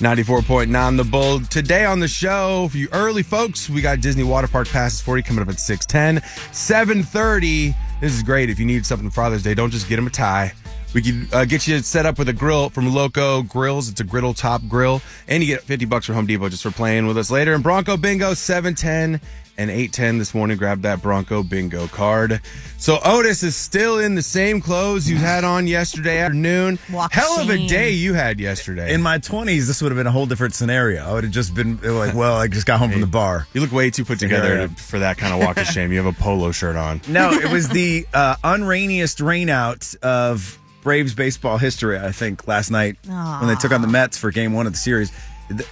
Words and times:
94.9 0.00 0.96
The 0.96 1.04
Bull. 1.04 1.40
Today 1.40 1.84
on 1.84 2.00
the 2.00 2.08
show, 2.08 2.68
for 2.68 2.78
you 2.78 2.88
early 2.92 3.22
folks, 3.22 3.68
we 3.68 3.82
got 3.82 4.00
Disney 4.00 4.22
Water 4.22 4.48
Park 4.48 4.66
passes 4.66 4.98
for 4.98 5.18
you 5.18 5.22
coming 5.22 5.42
up 5.42 5.48
at 5.50 5.60
610. 5.60 6.26
730. 6.54 7.74
This 8.00 8.14
is 8.14 8.22
great. 8.22 8.48
If 8.48 8.58
you 8.58 8.64
need 8.64 8.86
something 8.86 9.10
for 9.10 9.14
Father's 9.14 9.42
Day, 9.42 9.52
don't 9.52 9.70
just 9.70 9.90
get 9.90 9.98
him 9.98 10.06
a 10.06 10.10
tie. 10.10 10.54
We 10.92 11.02
can 11.02 11.28
uh, 11.32 11.44
get 11.44 11.68
you 11.68 11.78
set 11.80 12.04
up 12.04 12.18
with 12.18 12.28
a 12.28 12.32
grill 12.32 12.68
from 12.68 12.92
Loco 12.92 13.42
Grills. 13.42 13.88
It's 13.88 14.00
a 14.00 14.04
griddle 14.04 14.34
top 14.34 14.60
grill. 14.68 15.00
And 15.28 15.40
you 15.40 15.46
get 15.46 15.62
50 15.62 15.84
bucks 15.84 16.06
from 16.06 16.16
Home 16.16 16.26
Depot 16.26 16.48
just 16.48 16.64
for 16.64 16.72
playing 16.72 17.06
with 17.06 17.16
us 17.16 17.30
later. 17.30 17.54
And 17.54 17.62
Bronco 17.62 17.96
Bingo, 17.96 18.34
710 18.34 19.20
and 19.56 19.70
810 19.70 20.18
this 20.18 20.34
morning. 20.34 20.56
Grab 20.56 20.82
that 20.82 21.00
Bronco 21.00 21.44
Bingo 21.44 21.86
card. 21.88 22.40
So 22.76 22.98
Otis 23.04 23.44
is 23.44 23.54
still 23.54 24.00
in 24.00 24.16
the 24.16 24.22
same 24.22 24.60
clothes 24.60 25.08
you 25.08 25.14
had 25.14 25.44
on 25.44 25.68
yesterday 25.68 26.18
afternoon. 26.18 26.80
Walk 26.90 27.12
Hell 27.12 27.38
of 27.38 27.50
a 27.50 27.68
day 27.68 27.90
you 27.90 28.14
had 28.14 28.40
yesterday. 28.40 28.92
In 28.92 29.00
my 29.00 29.18
20s, 29.18 29.68
this 29.68 29.80
would 29.82 29.92
have 29.92 29.96
been 29.96 30.08
a 30.08 30.12
whole 30.12 30.26
different 30.26 30.54
scenario. 30.54 31.04
I 31.04 31.12
would 31.12 31.22
have 31.22 31.32
just 31.32 31.54
been 31.54 31.76
like, 31.82 32.14
well, 32.14 32.36
I 32.36 32.48
just 32.48 32.66
got 32.66 32.80
home 32.80 32.90
from 32.90 33.00
the 33.00 33.06
bar. 33.06 33.46
you 33.52 33.60
look 33.60 33.70
way 33.70 33.90
too 33.90 34.04
put 34.04 34.18
together 34.18 34.62
am. 34.62 34.74
to, 34.74 34.82
for 34.82 34.98
that 34.98 35.18
kind 35.18 35.34
of 35.34 35.40
walk 35.40 35.56
of 35.56 35.66
shame. 35.68 35.92
You 35.92 36.02
have 36.02 36.12
a 36.12 36.20
polo 36.20 36.50
shirt 36.50 36.74
on. 36.74 37.00
No, 37.06 37.30
it 37.30 37.52
was 37.52 37.68
the 37.68 38.08
uh, 38.12 38.34
unrainiest 38.42 39.18
rainout 39.18 39.94
of 40.00 40.56
Braves 40.82 41.14
baseball 41.14 41.58
history, 41.58 41.98
I 41.98 42.12
think, 42.12 42.48
last 42.48 42.70
night 42.70 42.96
when 43.06 43.48
they 43.48 43.54
took 43.56 43.72
on 43.72 43.82
the 43.82 43.88
Mets 43.88 44.16
for 44.16 44.30
game 44.30 44.52
one 44.54 44.66
of 44.66 44.72
the 44.72 44.78
series. 44.78 45.12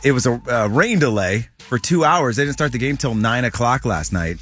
It 0.04 0.12
was 0.12 0.26
a 0.26 0.40
uh, 0.48 0.66
rain 0.68 0.98
delay 0.98 1.48
for 1.58 1.78
two 1.78 2.04
hours. 2.04 2.36
They 2.36 2.42
didn't 2.44 2.54
start 2.54 2.72
the 2.72 2.78
game 2.78 2.96
till 2.96 3.14
nine 3.14 3.44
o'clock 3.44 3.84
last 3.84 4.12
night, 4.12 4.36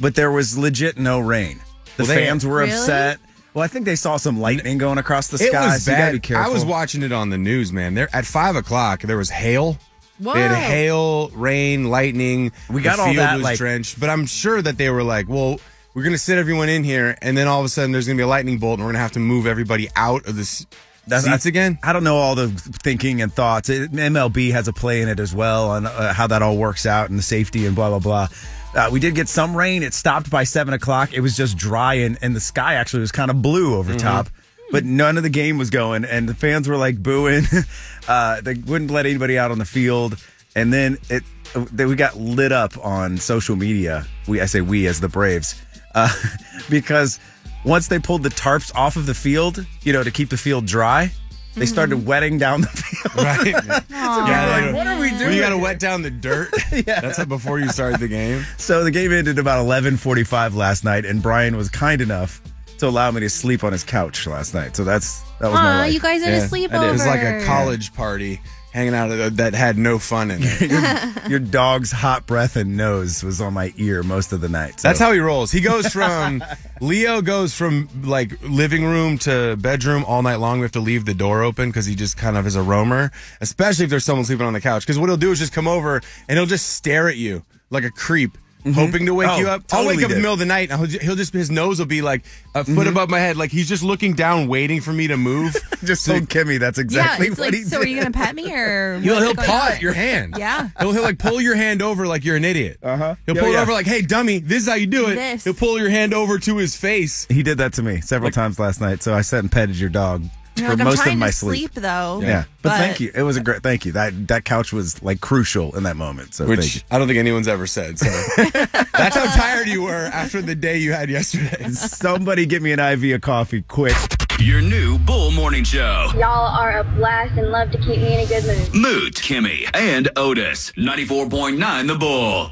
but 0.00 0.14
there 0.14 0.30
was 0.30 0.58
legit 0.58 0.98
no 0.98 1.20
rain. 1.20 1.60
The 1.96 2.04
Well, 2.04 2.14
fans 2.16 2.44
were 2.44 2.56
Really? 2.58 2.72
upset. 2.72 3.18
Well, 3.54 3.64
I 3.64 3.68
think 3.68 3.84
they 3.84 3.96
saw 3.96 4.16
some 4.16 4.40
lightning 4.40 4.78
going 4.78 4.98
across 4.98 5.28
the 5.28 5.38
sky. 5.38 5.46
It 5.46 5.50
sky. 5.50 5.66
was 5.66 5.84
so 5.84 5.90
you 5.92 5.96
bad. 5.96 6.12
be 6.12 6.18
careful. 6.20 6.50
I 6.50 6.52
was 6.54 6.64
watching 6.64 7.02
it 7.02 7.12
on 7.12 7.30
the 7.30 7.38
news, 7.38 7.72
man. 7.72 7.94
There 7.94 8.08
at 8.14 8.24
five 8.26 8.56
o'clock, 8.56 9.02
there 9.02 9.16
was 9.16 9.30
hail. 9.30 9.78
Whoa. 10.18 10.34
They 10.34 10.42
had 10.42 10.54
hail, 10.54 11.30
rain, 11.30 11.84
lightning. 11.88 12.52
We 12.68 12.82
got 12.82 12.96
the 12.96 13.02
all 13.02 13.14
that, 13.14 13.34
was 13.36 13.42
like- 13.44 13.58
drenched, 13.58 13.98
but 13.98 14.10
I'm 14.10 14.26
sure 14.26 14.60
that 14.60 14.76
they 14.76 14.90
were 14.90 15.02
like, 15.02 15.28
"Well, 15.28 15.60
we're 15.94 16.02
going 16.02 16.12
to 16.14 16.18
sit 16.18 16.38
everyone 16.38 16.68
in 16.68 16.84
here, 16.84 17.16
and 17.20 17.36
then 17.36 17.48
all 17.48 17.60
of 17.60 17.66
a 17.66 17.68
sudden 17.68 17.92
there's 17.92 18.06
going 18.06 18.16
to 18.16 18.20
be 18.20 18.24
a 18.24 18.28
lightning 18.28 18.58
bolt, 18.58 18.78
and 18.78 18.80
we're 18.84 18.92
going 18.92 18.98
to 18.98 19.02
have 19.02 19.12
to 19.12 19.18
move 19.20 19.46
everybody 19.46 19.88
out 19.96 20.26
of 20.26 20.36
the 20.36 20.42
s- 20.42 20.66
That's- 21.06 21.24
seats 21.24 21.46
again." 21.46 21.78
I 21.82 21.92
don't 21.92 22.04
know 22.04 22.16
all 22.16 22.34
the 22.34 22.48
thinking 22.48 23.22
and 23.22 23.32
thoughts. 23.32 23.68
It, 23.68 23.90
MLB 23.92 24.52
has 24.52 24.68
a 24.68 24.72
play 24.72 25.02
in 25.02 25.08
it 25.08 25.18
as 25.18 25.34
well 25.34 25.70
on 25.70 25.86
uh, 25.86 26.12
how 26.12 26.26
that 26.28 26.42
all 26.42 26.56
works 26.56 26.86
out 26.86 27.10
and 27.10 27.18
the 27.18 27.22
safety 27.22 27.66
and 27.66 27.74
blah 27.74 27.88
blah 27.88 27.98
blah. 27.98 28.28
Uh, 28.72 28.88
we 28.92 29.00
did 29.00 29.16
get 29.16 29.28
some 29.28 29.56
rain. 29.56 29.82
It 29.82 29.94
stopped 29.94 30.30
by 30.30 30.44
seven 30.44 30.74
o'clock. 30.74 31.12
It 31.12 31.20
was 31.20 31.36
just 31.36 31.56
dry 31.56 31.94
and, 31.94 32.16
and 32.22 32.36
the 32.36 32.40
sky 32.40 32.74
actually 32.74 33.00
was 33.00 33.10
kind 33.10 33.30
of 33.30 33.42
blue 33.42 33.74
over 33.76 33.96
top. 33.96 34.28
But 34.70 34.84
none 34.84 35.16
of 35.16 35.24
the 35.24 35.30
game 35.30 35.58
was 35.58 35.70
going, 35.70 36.04
and 36.04 36.28
the 36.28 36.34
fans 36.34 36.68
were 36.68 36.76
like 36.76 37.02
booing. 37.02 37.42
uh, 38.08 38.40
they 38.40 38.54
wouldn't 38.54 38.92
let 38.92 39.06
anybody 39.06 39.36
out 39.36 39.50
on 39.50 39.58
the 39.58 39.64
field, 39.64 40.16
and 40.54 40.72
then 40.72 40.98
it 41.08 41.24
then 41.72 41.88
we 41.88 41.96
got 41.96 42.16
lit 42.16 42.52
up 42.52 42.78
on 42.84 43.16
social 43.16 43.56
media. 43.56 44.06
We 44.28 44.40
I 44.40 44.46
say 44.46 44.60
we 44.60 44.86
as 44.86 45.00
the 45.00 45.08
Braves 45.08 45.60
uh, 45.94 46.08
because 46.70 47.18
once 47.64 47.88
they 47.88 47.98
pulled 47.98 48.22
the 48.22 48.28
tarps 48.30 48.74
off 48.74 48.96
of 48.96 49.06
the 49.06 49.14
field, 49.14 49.64
you 49.82 49.92
know, 49.92 50.02
to 50.02 50.10
keep 50.10 50.30
the 50.30 50.36
field 50.36 50.66
dry, 50.66 51.10
they 51.56 51.66
started 51.66 52.06
wetting 52.06 52.38
down 52.38 52.60
the 52.62 52.66
field. 52.68 52.86
Right? 53.16 53.54
Yeah, 53.90 54.66
like, 54.66 54.74
what 54.74 54.86
are 54.86 54.94
we 55.00 55.10
When 55.10 55.18
doing? 55.18 55.34
you 55.34 55.40
got 55.40 55.50
to 55.50 55.58
wet 55.58 55.78
down 55.78 56.02
the 56.02 56.10
dirt. 56.10 56.50
yeah. 56.72 57.00
That's 57.00 57.18
like 57.18 57.28
before 57.28 57.58
you 57.58 57.68
started 57.70 57.98
the 58.00 58.08
game. 58.08 58.44
So 58.56 58.84
the 58.84 58.90
game 58.90 59.12
ended 59.12 59.38
about 59.38 59.64
11:45 59.66 60.54
last 60.54 60.84
night, 60.84 61.04
and 61.04 61.22
Brian 61.22 61.56
was 61.56 61.68
kind 61.68 62.00
enough 62.00 62.40
to 62.78 62.86
allow 62.86 63.10
me 63.10 63.20
to 63.20 63.28
sleep 63.30 63.64
on 63.64 63.72
his 63.72 63.82
couch 63.84 64.26
last 64.26 64.54
night. 64.54 64.76
So 64.76 64.84
that's 64.84 65.20
that 65.40 65.46
was 65.48 65.54
my 65.54 65.78
life. 65.80 65.92
you 65.94 66.00
guys 66.00 66.22
had 66.22 66.32
Yeah, 66.34 66.44
a 66.44 66.48
sleepover. 66.48 66.74
I 66.78 66.80
did. 66.80 66.88
It 66.88 66.92
was 66.92 67.06
like 67.06 67.22
a 67.22 67.44
college 67.44 67.92
party 67.94 68.40
hanging 68.72 68.94
out 68.94 69.10
at- 69.10 69.36
that 69.36 69.54
had 69.54 69.76
no 69.78 69.98
fun 69.98 70.30
in 70.30 70.40
it. 70.42 71.10
Your 71.30 71.38
dog's 71.40 71.90
hot 71.92 72.26
breath 72.26 72.56
and 72.56 72.76
nose 72.76 73.22
was 73.22 73.40
on 73.40 73.52
my 73.54 73.72
ear 73.76 74.02
most 74.02 74.32
of 74.32 74.40
the 74.40 74.48
night. 74.48 74.80
So. 74.80 74.88
That's 74.88 74.98
how 75.00 75.12
he 75.12 75.18
rolls. 75.18 75.50
He 75.52 75.60
goes 75.60 75.88
from 75.88 76.42
Leo 76.80 77.20
goes 77.20 77.54
from 77.54 77.88
like 78.04 78.32
living 78.42 78.84
room 78.84 79.18
to 79.18 79.56
bedroom 79.56 80.04
all 80.06 80.22
night 80.22 80.36
long. 80.36 80.58
We 80.60 80.64
have 80.64 80.72
to 80.72 80.80
leave 80.80 81.04
the 81.04 81.14
door 81.14 81.42
open 81.42 81.70
because 81.70 81.86
he 81.86 81.94
just 81.94 82.16
kind 82.16 82.36
of 82.36 82.46
is 82.46 82.56
a 82.56 82.62
roamer, 82.62 83.10
especially 83.40 83.84
if 83.84 83.90
there's 83.90 84.04
someone 84.04 84.24
sleeping 84.24 84.46
on 84.46 84.52
the 84.52 84.60
couch. 84.60 84.82
Because 84.82 84.98
what 84.98 85.08
he'll 85.08 85.16
do 85.16 85.30
is 85.32 85.38
just 85.38 85.52
come 85.52 85.68
over 85.68 86.00
and 86.28 86.38
he'll 86.38 86.46
just 86.46 86.70
stare 86.70 87.08
at 87.08 87.16
you 87.16 87.44
like 87.70 87.84
a 87.84 87.90
creep. 87.90 88.36
Hoping 88.74 89.06
to 89.06 89.14
wake 89.14 89.28
Oh, 89.28 89.38
you 89.38 89.48
up. 89.48 89.62
I'll 89.72 89.86
wake 89.86 89.98
up 89.98 90.04
in 90.04 90.10
the 90.10 90.16
middle 90.16 90.32
of 90.34 90.38
the 90.38 90.46
night 90.46 90.70
and 90.70 90.86
he'll 90.86 91.00
he'll 91.00 91.16
just, 91.16 91.32
his 91.32 91.50
nose 91.50 91.78
will 91.78 91.86
be 91.86 92.02
like 92.02 92.22
a 92.54 92.64
foot 92.64 92.86
above 92.86 93.08
my 93.10 93.18
head. 93.18 93.36
Like 93.36 93.50
he's 93.50 93.68
just 93.68 93.82
looking 93.82 94.14
down, 94.14 94.48
waiting 94.48 94.80
for 94.80 94.92
me 94.92 95.06
to 95.08 95.16
move. 95.16 95.56
just 95.84 96.04
told 96.06 96.22
Kimmy 96.28 96.58
that's 96.60 96.78
exactly 96.78 97.26
yeah, 97.26 97.32
it's 97.32 97.40
what 97.40 97.46
like, 97.46 97.54
he 97.54 97.62
so 97.64 97.78
did. 97.78 97.86
are 97.86 97.88
you 97.90 97.96
gonna 97.98 98.10
pet 98.10 98.34
me 98.34 98.52
or 98.52 98.98
He'll, 99.02 99.20
he'll 99.20 99.34
paw 99.34 99.70
at 99.72 99.80
your 99.82 99.92
hand. 99.92 100.34
Yeah. 100.38 100.68
He'll, 100.78 100.92
he'll 100.92 101.02
like 101.02 101.18
pull 101.18 101.40
your 101.40 101.54
hand 101.56 101.80
over 101.82 102.06
like 102.06 102.24
you're 102.24 102.36
an 102.36 102.44
idiot. 102.44 102.78
Uh-huh. 102.82 103.14
He'll 103.26 103.34
Yeah, 103.36 103.40
pull 103.42 103.50
it 103.50 103.54
yeah. 103.54 103.62
over 103.62 103.72
like, 103.72 103.86
hey, 103.86 104.02
dummy, 104.02 104.38
this 104.40 104.62
is 104.64 104.68
how 104.68 104.74
you 104.74 104.86
do 104.86 105.08
it. 105.08 105.14
This. 105.14 105.44
He'll 105.44 105.54
pull 105.54 105.78
your 105.78 105.90
hand 105.90 106.12
over 106.14 106.38
to 106.38 106.56
his 106.56 106.76
face. 106.76 107.26
He 107.30 107.42
did 107.42 107.58
that 107.58 107.72
to 107.74 107.82
me 107.82 108.00
several 108.00 108.30
times 108.30 108.58
last 108.58 108.80
night. 108.80 109.02
So 109.02 109.14
I 109.14 109.22
sat 109.22 109.40
and 109.40 109.50
petted 109.50 109.76
your 109.76 109.90
dog 109.90 110.22
You're 110.22 110.30
for 110.62 110.68
like, 110.70 110.78
I'm 110.80 110.84
most 110.84 111.06
of 111.06 111.16
my 111.18 111.26
to 111.28 111.32
sleep. 111.32 111.58
sleep 111.72 111.82
though. 111.82 112.20
Yeah. 112.22 112.44
But, 112.62 112.70
But- 112.70 112.78
thank 112.78 113.00
you. 113.00 113.10
It 113.14 113.22
was 113.22 113.36
a 113.36 113.40
great 113.40 113.62
thank 113.62 113.84
you. 113.86 113.92
That 113.92 114.28
that 114.28 114.44
couch 114.44 114.72
was 114.72 115.02
like 115.02 115.20
crucial 115.20 115.76
in 115.76 115.82
that 115.84 115.96
moment. 115.96 116.34
So. 116.34 116.46
Which 116.46 116.84
I 116.90 116.98
don't 116.98 117.06
think 117.08 117.18
anyone's 117.18 117.48
ever 117.48 117.66
said. 117.66 117.98
So 117.98 118.06
that's 118.36 119.16
how 119.16 119.24
tired 119.34 119.66
you 119.68 119.82
were 119.82 120.10
after 120.12 120.40
the 120.42 120.54
day 120.54 120.78
you 120.78 120.92
had 120.92 121.08
yesterday. 121.10 121.68
Somebody 121.70 122.46
get 122.46 122.62
me 122.62 122.72
an 122.72 122.80
IV 122.80 123.14
of 123.16 123.20
coffee 123.20 123.62
quick. 123.62 123.96
Your 124.38 124.62
new 124.62 124.98
Bull 124.98 125.30
Morning 125.32 125.64
Show. 125.64 126.12
Y'all 126.14 126.24
are 126.46 126.78
a 126.78 126.84
blast 126.84 127.36
and 127.36 127.50
love 127.50 127.70
to 127.72 127.78
keep 127.78 127.98
me 128.00 128.14
in 128.14 128.20
a 128.20 128.26
good 128.26 128.44
mood. 128.44 128.74
Moot, 128.74 129.14
Kimmy, 129.16 129.68
and 129.74 130.08
Otis. 130.16 130.72
94.9 130.78 131.86
The 131.88 131.94
Bull. 131.96 132.50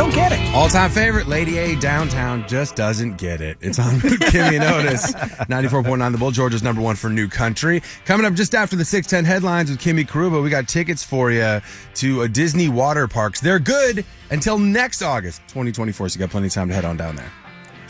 Don't 0.00 0.14
get 0.14 0.32
it. 0.32 0.54
All 0.54 0.66
time 0.66 0.90
favorite, 0.90 1.26
Lady 1.26 1.58
A 1.58 1.78
downtown 1.78 2.48
just 2.48 2.74
doesn't 2.74 3.18
get 3.18 3.42
it. 3.42 3.58
It's 3.60 3.78
on 3.78 3.96
Kimmy 3.96 4.58
Otis. 4.58 5.12
94.9 5.12 6.12
The 6.12 6.16
Bull, 6.16 6.30
Georgia's 6.30 6.62
number 6.62 6.80
one 6.80 6.96
for 6.96 7.10
new 7.10 7.28
country. 7.28 7.82
Coming 8.06 8.24
up 8.24 8.32
just 8.32 8.54
after 8.54 8.76
the 8.76 8.84
610 8.86 9.30
headlines 9.30 9.68
with 9.68 9.78
Kimmy 9.78 10.08
Karuba, 10.08 10.42
we 10.42 10.48
got 10.48 10.68
tickets 10.68 11.04
for 11.04 11.30
you 11.30 11.60
to 11.96 12.22
uh, 12.22 12.28
Disney 12.28 12.70
water 12.70 13.08
parks. 13.08 13.42
They're 13.42 13.58
good 13.58 14.06
until 14.30 14.58
next 14.58 15.02
August 15.02 15.42
2024, 15.48 16.08
so 16.08 16.14
you 16.14 16.20
got 16.20 16.30
plenty 16.30 16.46
of 16.46 16.54
time 16.54 16.68
to 16.68 16.74
head 16.74 16.86
on 16.86 16.96
down 16.96 17.16
there. 17.16 17.30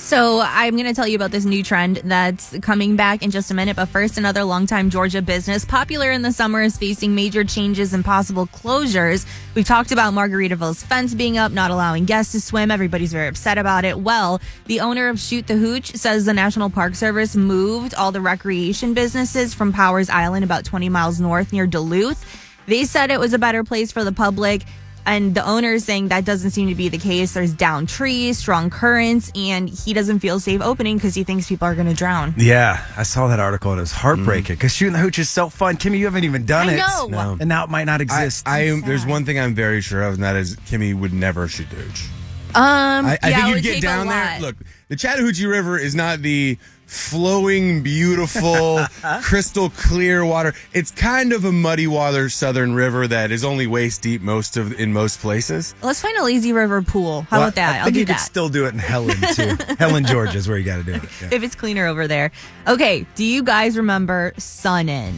So 0.00 0.40
I'm 0.40 0.74
going 0.76 0.86
to 0.86 0.94
tell 0.94 1.06
you 1.06 1.14
about 1.14 1.30
this 1.30 1.44
new 1.44 1.62
trend 1.62 1.98
that's 1.98 2.58
coming 2.60 2.96
back 2.96 3.22
in 3.22 3.30
just 3.30 3.50
a 3.50 3.54
minute. 3.54 3.76
But 3.76 3.90
first, 3.90 4.18
another 4.18 4.42
longtime 4.42 4.90
Georgia 4.90 5.22
business, 5.22 5.64
popular 5.64 6.10
in 6.10 6.22
the 6.22 6.32
summer, 6.32 6.62
is 6.62 6.76
facing 6.76 7.14
major 7.14 7.44
changes 7.44 7.92
and 7.92 8.04
possible 8.04 8.46
closures. 8.48 9.24
We've 9.54 9.64
talked 9.64 9.92
about 9.92 10.12
Margaritaville's 10.14 10.82
fence 10.82 11.14
being 11.14 11.38
up, 11.38 11.52
not 11.52 11.70
allowing 11.70 12.06
guests 12.06 12.32
to 12.32 12.40
swim. 12.40 12.72
Everybody's 12.72 13.12
very 13.12 13.28
upset 13.28 13.56
about 13.56 13.84
it. 13.84 14.00
Well, 14.00 14.40
the 14.64 14.80
owner 14.80 15.10
of 15.10 15.20
Shoot 15.20 15.46
the 15.46 15.56
Hooch 15.56 15.94
says 15.94 16.24
the 16.24 16.34
National 16.34 16.70
Park 16.70 16.96
Service 16.96 17.36
moved 17.36 17.94
all 17.94 18.10
the 18.10 18.22
recreation 18.22 18.94
businesses 18.94 19.54
from 19.54 19.72
Powers 19.72 20.10
Island, 20.10 20.44
about 20.44 20.64
20 20.64 20.88
miles 20.88 21.20
north 21.20 21.52
near 21.52 21.66
Duluth. 21.68 22.24
They 22.66 22.84
said 22.84 23.10
it 23.10 23.20
was 23.20 23.32
a 23.32 23.38
better 23.38 23.62
place 23.62 23.92
for 23.92 24.02
the 24.02 24.12
public. 24.12 24.62
And 25.06 25.34
the 25.34 25.44
owner 25.46 25.72
is 25.72 25.84
saying 25.84 26.08
that 26.08 26.24
doesn't 26.24 26.50
seem 26.50 26.68
to 26.68 26.74
be 26.74 26.88
the 26.88 26.98
case. 26.98 27.32
There's 27.32 27.52
down 27.52 27.86
trees, 27.86 28.38
strong 28.38 28.70
currents, 28.70 29.32
and 29.34 29.68
he 29.68 29.92
doesn't 29.92 30.20
feel 30.20 30.38
safe 30.38 30.60
opening 30.60 30.96
because 30.96 31.14
he 31.14 31.24
thinks 31.24 31.48
people 31.48 31.66
are 31.66 31.74
going 31.74 31.88
to 31.88 31.94
drown. 31.94 32.34
Yeah, 32.36 32.84
I 32.96 33.02
saw 33.02 33.26
that 33.28 33.40
article 33.40 33.72
and 33.72 33.78
it 33.78 33.82
was 33.82 33.92
heartbreaking 33.92 34.56
because 34.56 34.74
shooting 34.74 34.92
the 34.92 34.98
hooch 34.98 35.18
is 35.18 35.28
so 35.30 35.48
fun. 35.48 35.76
Kimmy, 35.76 35.98
you 35.98 36.04
haven't 36.04 36.24
even 36.24 36.44
done 36.46 36.68
I 36.68 36.74
it. 36.74 36.76
know. 36.76 37.06
No. 37.08 37.36
And 37.40 37.48
now 37.48 37.64
it 37.64 37.70
might 37.70 37.84
not 37.84 38.00
exist. 38.00 38.46
I 38.46 38.66
am, 38.66 38.82
there's 38.82 39.06
one 39.06 39.24
thing 39.24 39.38
I'm 39.40 39.54
very 39.54 39.80
sure 39.80 40.02
of, 40.02 40.14
and 40.14 40.22
that 40.22 40.36
is 40.36 40.56
Kimmy 40.56 40.94
would 40.94 41.12
never 41.12 41.48
shoot 41.48 41.68
the 41.70 41.76
hooch. 41.76 42.08
Um, 42.52 43.06
I, 43.06 43.18
I 43.22 43.28
yeah, 43.28 43.38
it 43.38 43.42
think 43.42 43.56
you'd 43.56 43.62
get 43.62 43.74
take 43.74 43.78
a 43.84 43.86
down 43.86 44.08
there. 44.08 44.24
lot. 44.32 44.40
Look, 44.40 44.56
the 44.88 44.96
Chattahoochee 44.96 45.46
River 45.46 45.78
is 45.78 45.94
not 45.94 46.20
the 46.20 46.58
flowing, 46.90 47.82
beautiful, 47.82 48.80
crystal 49.22 49.70
clear 49.70 50.24
water. 50.24 50.52
It's 50.72 50.90
kind 50.90 51.32
of 51.32 51.44
a 51.44 51.52
muddy 51.52 51.86
water 51.86 52.28
southern 52.28 52.74
river 52.74 53.06
that 53.06 53.30
is 53.30 53.44
only 53.44 53.66
waist 53.66 54.02
deep 54.02 54.20
most 54.22 54.56
of 54.56 54.72
in 54.78 54.92
most 54.92 55.20
places. 55.20 55.74
Let's 55.82 56.00
find 56.00 56.16
a 56.18 56.24
lazy 56.24 56.52
river 56.52 56.82
pool. 56.82 57.22
How 57.30 57.38
Well, 57.38 57.48
about 57.48 57.54
that? 57.54 57.74
I 57.74 57.78
I'll 57.78 57.84
think 57.84 57.94
do 57.94 58.00
you 58.00 58.06
could 58.06 58.18
still 58.18 58.48
do 58.48 58.66
it 58.66 58.72
in 58.74 58.80
Helen 58.80 59.16
too. 59.34 59.56
Helen, 59.78 60.04
Georgia 60.04 60.36
is 60.36 60.48
where 60.48 60.58
you 60.58 60.64
got 60.64 60.78
to 60.78 60.82
do 60.82 60.94
it. 60.94 61.02
Yeah. 61.20 61.28
if 61.32 61.42
it's 61.42 61.54
cleaner 61.54 61.86
over 61.86 62.06
there. 62.08 62.30
Okay, 62.66 63.06
do 63.14 63.24
you 63.24 63.42
guys 63.42 63.76
remember 63.76 64.32
Sun 64.38 64.88
In? 64.88 65.14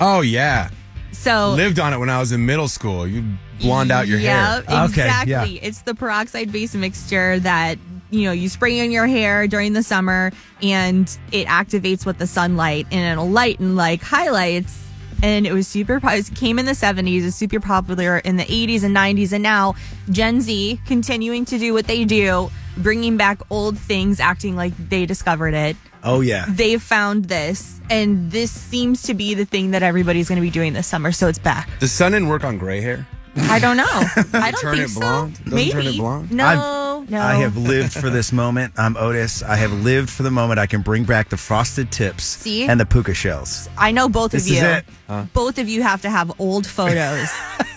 Oh 0.00 0.20
yeah, 0.20 0.70
So 1.12 1.52
lived 1.56 1.78
on 1.78 1.92
it 1.92 1.98
when 1.98 2.08
I 2.10 2.18
was 2.20 2.32
in 2.32 2.44
middle 2.46 2.68
school. 2.68 3.06
You 3.06 3.24
blonde 3.62 3.90
out 3.90 4.06
your 4.08 4.18
hair. 4.18 4.58
Okay, 4.68 4.84
exactly. 4.84 5.58
It's 5.62 5.82
the 5.82 5.94
peroxide 5.94 6.52
based 6.52 6.74
mixture 6.74 7.38
that 7.40 7.78
you 8.10 8.24
know 8.24 8.32
you 8.32 8.48
spray 8.48 8.78
in 8.80 8.90
your 8.90 9.06
hair 9.06 9.46
during 9.46 9.72
the 9.72 9.82
summer, 9.82 10.32
and 10.60 11.08
it 11.32 11.46
activates 11.46 12.04
with 12.04 12.18
the 12.18 12.26
sunlight, 12.26 12.86
and 12.90 13.18
it'll 13.18 13.30
lighten 13.30 13.76
like 13.76 14.02
highlights. 14.02 14.78
And 15.24 15.46
it 15.46 15.52
was 15.52 15.68
super. 15.68 16.00
It 16.02 16.34
came 16.34 16.58
in 16.58 16.66
the 16.66 16.74
seventies. 16.74 17.24
It's 17.24 17.36
super 17.36 17.60
popular 17.60 18.18
in 18.18 18.36
the 18.36 18.52
eighties 18.52 18.82
and 18.82 18.92
nineties, 18.92 19.32
and 19.32 19.42
now 19.42 19.76
Gen 20.10 20.40
Z 20.40 20.80
continuing 20.84 21.44
to 21.44 21.58
do 21.58 21.72
what 21.72 21.86
they 21.86 22.04
do, 22.04 22.50
bringing 22.76 23.16
back 23.16 23.40
old 23.48 23.78
things, 23.78 24.18
acting 24.18 24.56
like 24.56 24.72
they 24.88 25.06
discovered 25.06 25.54
it. 25.54 25.76
Oh 26.04 26.20
yeah. 26.20 26.46
they 26.48 26.76
found 26.78 27.26
this, 27.26 27.80
and 27.88 28.32
this 28.32 28.50
seems 28.50 29.04
to 29.04 29.14
be 29.14 29.34
the 29.34 29.44
thing 29.44 29.70
that 29.70 29.84
everybody's 29.84 30.28
going 30.28 30.36
to 30.36 30.42
be 30.42 30.50
doing 30.50 30.72
this 30.72 30.88
summer. 30.88 31.12
So 31.12 31.28
it's 31.28 31.38
back. 31.38 31.70
Does 31.78 31.92
sun 31.92 32.10
didn't 32.12 32.26
work 32.28 32.42
on 32.42 32.58
gray 32.58 32.80
hair? 32.80 33.06
I 33.36 33.58
don't 33.58 33.76
know. 33.76 33.84
I 34.34 34.50
don't 34.50 34.60
Turn 34.60 34.76
think 34.76 34.90
it 34.90 34.94
blonde? 34.94 35.36
so. 35.36 35.42
Doesn't 35.44 35.54
Maybe. 35.56 35.70
turn 35.72 35.86
it 35.86 35.96
blonde? 35.96 36.32
No, 36.32 36.44
I've- 36.46 37.10
no. 37.10 37.20
I 37.20 37.34
have 37.34 37.56
lived 37.56 37.92
for 37.92 38.10
this 38.10 38.32
moment. 38.32 38.74
I'm 38.76 38.96
Otis. 38.96 39.42
I 39.42 39.56
have 39.56 39.72
lived 39.72 40.08
for 40.08 40.22
the 40.22 40.30
moment 40.30 40.60
I 40.60 40.66
can 40.66 40.82
bring 40.82 41.02
back 41.04 41.30
the 41.30 41.36
frosted 41.36 41.90
tips 41.90 42.22
See? 42.24 42.64
and 42.68 42.78
the 42.78 42.86
puka 42.86 43.12
shells. 43.12 43.68
I 43.76 43.90
know 43.90 44.08
both 44.08 44.30
This 44.32 44.46
of 44.46 44.52
you. 44.52 44.58
is 44.58 44.82
it. 45.08 45.32
Both 45.34 45.58
of 45.58 45.68
you 45.68 45.82
have 45.82 46.00
to 46.02 46.10
have 46.10 46.32
old 46.40 46.66
photos. 46.66 47.28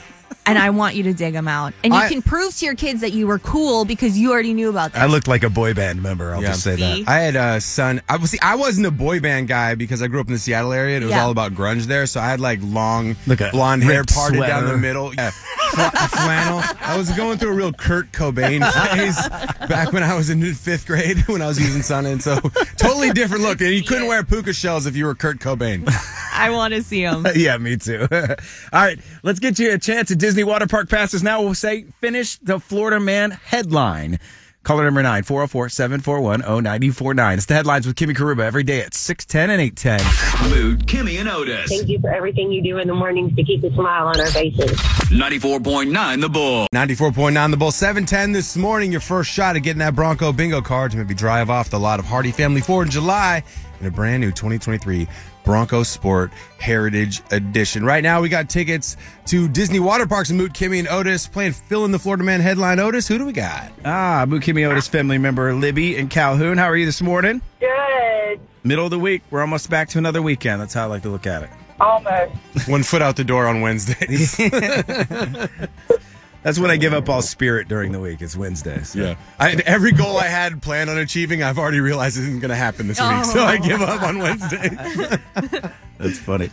and 0.45 0.57
I 0.57 0.69
want 0.69 0.95
you 0.95 1.03
to 1.03 1.13
dig 1.13 1.33
them 1.33 1.47
out. 1.47 1.73
And 1.83 1.93
you 1.93 1.99
I- 1.99 2.09
can 2.09 2.21
prove 2.21 2.55
to 2.57 2.65
your 2.65 2.75
kids 2.75 3.01
that 3.01 3.11
you 3.13 3.27
were 3.27 3.39
cool 3.39 3.85
because 3.85 4.17
you 4.17 4.31
already 4.31 4.53
knew 4.53 4.69
about 4.69 4.93
this. 4.93 5.01
I 5.01 5.05
looked 5.07 5.27
like 5.27 5.43
a 5.43 5.49
boy 5.49 5.73
band 5.73 6.01
member. 6.03 6.33
I'll 6.33 6.41
Yeah. 6.41 6.49
just 6.49 6.63
say 6.63 6.75
See? 6.75 7.03
that. 7.03 7.09
I 7.11 7.19
had 7.19 7.35
a 7.35 7.61
son. 7.61 8.01
I 8.07 8.17
was 8.17 8.31
see. 8.31 8.39
I 8.41 8.55
wasn't 8.55 8.85
a 8.87 8.91
boy 8.91 9.19
band 9.19 9.47
guy 9.47 9.75
because 9.75 10.01
I 10.01 10.07
grew 10.07 10.19
up 10.19 10.27
in 10.27 10.33
the 10.33 10.39
Seattle 10.39 10.71
area. 10.73 10.95
and 10.95 11.03
It 11.03 11.07
was 11.07 11.15
Yeah. 11.15 11.23
all 11.23 11.31
about 11.31 11.53
grunge 11.55 11.83
there. 11.85 12.05
So 12.05 12.19
I 12.19 12.27
had 12.27 12.39
like 12.39 12.59
long 12.61 13.15
like 13.27 13.41
at 13.41 13.51
blonde 13.51 13.83
hair 13.83 13.99
ripped 14.01 14.13
parted 14.13 14.41
down 14.41 14.65
the 14.67 14.77
middle. 14.77 15.13
Yeah. 15.15 15.31
Fl- 15.75 16.17
flannel. 16.17 16.61
I 16.81 16.97
was 16.97 17.11
going 17.11 17.37
through 17.37 17.51
a 17.51 17.55
real 17.55 17.73
Kurt 17.73 18.11
Cobain 18.11 18.61
phase 18.91 19.29
back 19.67 19.91
when 19.91 20.03
I 20.03 20.15
was 20.15 20.29
in 20.29 20.41
fifth 20.53 20.85
grade 20.87 21.19
when 21.27 21.41
I 21.41 21.47
was 21.47 21.59
using 21.59 21.81
Sun 21.81 22.05
In 22.05 22.19
so 22.19 22.39
totally 22.77 23.11
different 23.11 23.43
look. 23.43 23.61
And 23.61 23.71
you 23.71 23.83
couldn't 23.83 24.07
wear 24.07 24.23
puka 24.23 24.53
shells 24.53 24.85
if 24.85 24.95
you 24.95 25.05
were 25.05 25.15
Kurt 25.15 25.39
Cobain. 25.39 25.87
I 26.33 26.49
want 26.51 26.73
to 26.73 26.83
see 26.83 27.03
them. 27.03 27.25
yeah, 27.35 27.57
me 27.57 27.77
too. 27.77 28.07
All 28.11 28.35
right, 28.73 28.99
let's 29.23 29.39
get 29.39 29.59
you 29.59 29.71
a 29.73 29.77
chance 29.77 30.11
at 30.11 30.17
Disney 30.17 30.43
Water 30.43 30.67
Park 30.67 30.89
passes 30.89 31.23
now. 31.23 31.41
We'll 31.41 31.55
say 31.55 31.83
finish 32.01 32.37
the 32.37 32.59
Florida 32.59 32.99
Man 32.99 33.31
headline. 33.31 34.19
Caller 34.65 34.83
number 34.83 35.03
9 35.03 35.21
404 35.21 35.69
741 35.69 36.41
0949. 36.41 37.37
It's 37.37 37.45
the 37.45 37.53
headlines 37.53 37.85
with 37.85 37.95
Kimmy 37.95 38.15
Karuba 38.15 38.41
every 38.41 38.63
day 38.63 38.81
at 38.81 38.95
610 38.95 39.51
and 39.51 39.61
810. 39.61 40.49
Moot, 40.49 40.85
Kimmy 40.87 41.19
and 41.19 41.29
Otis. 41.29 41.69
Thank 41.69 41.87
you 41.87 41.99
for 41.99 42.09
everything 42.09 42.51
you 42.51 42.63
do 42.63 42.79
in 42.79 42.87
the 42.87 42.95
mornings 42.95 43.35
to 43.35 43.43
keep 43.43 43.63
a 43.63 43.71
smile 43.75 44.07
on 44.07 44.19
our 44.19 44.25
faces. 44.25 44.71
94.9 45.11 46.19
The 46.19 46.29
Bull. 46.29 46.67
94.9 46.73 47.51
The 47.51 47.57
Bull 47.57 47.71
710 47.71 48.31
this 48.31 48.57
morning. 48.57 48.91
Your 48.91 49.01
first 49.01 49.29
shot 49.29 49.55
at 49.55 49.59
getting 49.59 49.79
that 49.79 49.93
Bronco 49.93 50.33
bingo 50.33 50.61
card 50.61 50.91
to 50.91 50.97
maybe 50.97 51.13
drive 51.13 51.51
off 51.51 51.69
the 51.69 51.79
lot 51.79 51.99
of 51.99 52.05
Hardy 52.05 52.31
Family 52.31 52.61
Ford 52.61 52.87
in 52.87 52.91
July 52.91 53.43
in 53.79 53.85
a 53.87 53.91
brand 53.91 54.21
new 54.21 54.31
2023 54.31 55.07
Bronco 55.43 55.83
Sport 55.83 56.31
Heritage 56.59 57.21
Edition. 57.31 57.85
Right 57.85 58.03
now, 58.03 58.21
we 58.21 58.29
got 58.29 58.49
tickets 58.49 58.97
to 59.27 59.47
Disney 59.47 59.79
Water 59.79 60.07
Parks 60.07 60.29
and 60.29 60.39
Moot 60.39 60.53
Kimmy 60.53 60.79
and 60.79 60.87
Otis 60.87 61.27
playing 61.27 61.53
Fill 61.53 61.85
in 61.85 61.91
the 61.91 61.99
Florida 61.99 62.23
Man 62.23 62.39
headline. 62.41 62.79
Otis, 62.79 63.07
who 63.07 63.17
do 63.17 63.25
we 63.25 63.33
got? 63.33 63.71
Ah, 63.85 64.25
Boo 64.27 64.39
Kimmy 64.39 64.67
Otis 64.69 64.87
family 64.87 65.17
member 65.17 65.53
Libby 65.53 65.97
and 65.97 66.09
Calhoun. 66.09 66.57
How 66.57 66.65
are 66.65 66.77
you 66.77 66.85
this 66.85 67.01
morning? 67.01 67.41
Good. 67.59 68.39
Middle 68.63 68.85
of 68.85 68.91
the 68.91 68.99
week. 68.99 69.21
We're 69.29 69.41
almost 69.41 69.69
back 69.69 69.89
to 69.89 69.99
another 69.99 70.21
weekend. 70.21 70.61
That's 70.61 70.73
how 70.73 70.83
I 70.83 70.85
like 70.87 71.03
to 71.03 71.09
look 71.09 71.27
at 71.27 71.43
it. 71.43 71.49
Almost. 71.79 72.67
One 72.67 72.83
foot 72.83 73.01
out 73.01 73.15
the 73.15 73.23
door 73.23 73.45
on 73.47 73.61
Wednesdays. 73.61 74.39
That's 76.45 76.59
when 76.59 76.69
I 76.69 76.77
give 76.77 76.93
up 76.93 77.09
all 77.09 77.23
spirit 77.23 77.67
during 77.67 77.91
the 77.91 77.99
week. 77.99 78.21
It's 78.21 78.37
Wednesdays. 78.37 78.95
yeah. 78.95 79.15
I, 79.39 79.53
every 79.65 79.91
goal 79.91 80.17
I 80.17 80.27
had 80.27 80.61
planned 80.61 80.91
on 80.91 80.97
achieving, 80.99 81.41
I've 81.41 81.57
already 81.57 81.79
realized 81.79 82.19
isn't 82.19 82.39
going 82.39 82.49
to 82.49 82.55
happen 82.55 82.87
this 82.87 83.01
week. 83.01 83.25
So 83.25 83.43
I 83.43 83.57
give 83.57 83.81
up 83.81 84.03
on 84.03 84.19
Wednesday. 84.19 84.69
That's 85.97 86.19
funny. 86.19 86.51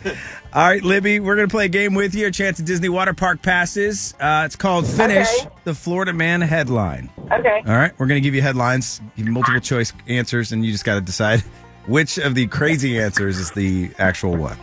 All 0.55 0.67
right, 0.67 0.83
Libby, 0.83 1.21
we're 1.21 1.37
going 1.37 1.47
to 1.47 1.53
play 1.53 1.67
a 1.67 1.69
game 1.69 1.93
with 1.93 2.15
you. 2.15 2.27
A 2.29 2.31
chance 2.31 2.59
at 2.59 2.65
Disney 2.65 2.89
Water 2.89 3.13
Park 3.13 3.43
passes. 3.43 4.15
Uh, 4.19 4.45
it's 4.47 4.57
called 4.57 4.87
Finish 4.87 5.29
Okay. 5.41 5.51
the 5.65 5.75
Florida 5.75 6.15
Man 6.15 6.41
headline. 6.41 7.11
Okay. 7.31 7.63
All 7.67 7.75
right, 7.77 7.93
we're 7.99 8.07
going 8.07 8.23
to 8.23 8.27
give 8.27 8.35
you 8.35 8.41
headlines, 8.41 9.03
give 9.15 9.27
you 9.27 9.33
multiple 9.33 9.61
choice 9.61 9.93
answers, 10.09 10.53
and 10.53 10.65
you 10.65 10.73
just 10.73 10.87
got 10.87 10.95
to 10.95 11.01
decide 11.03 11.41
which 11.87 12.17
of 12.17 12.35
the 12.35 12.47
crazy 12.47 12.99
answers 12.99 13.37
is 13.39 13.51
the 13.51 13.91
actual 13.99 14.37
one. 14.39 14.57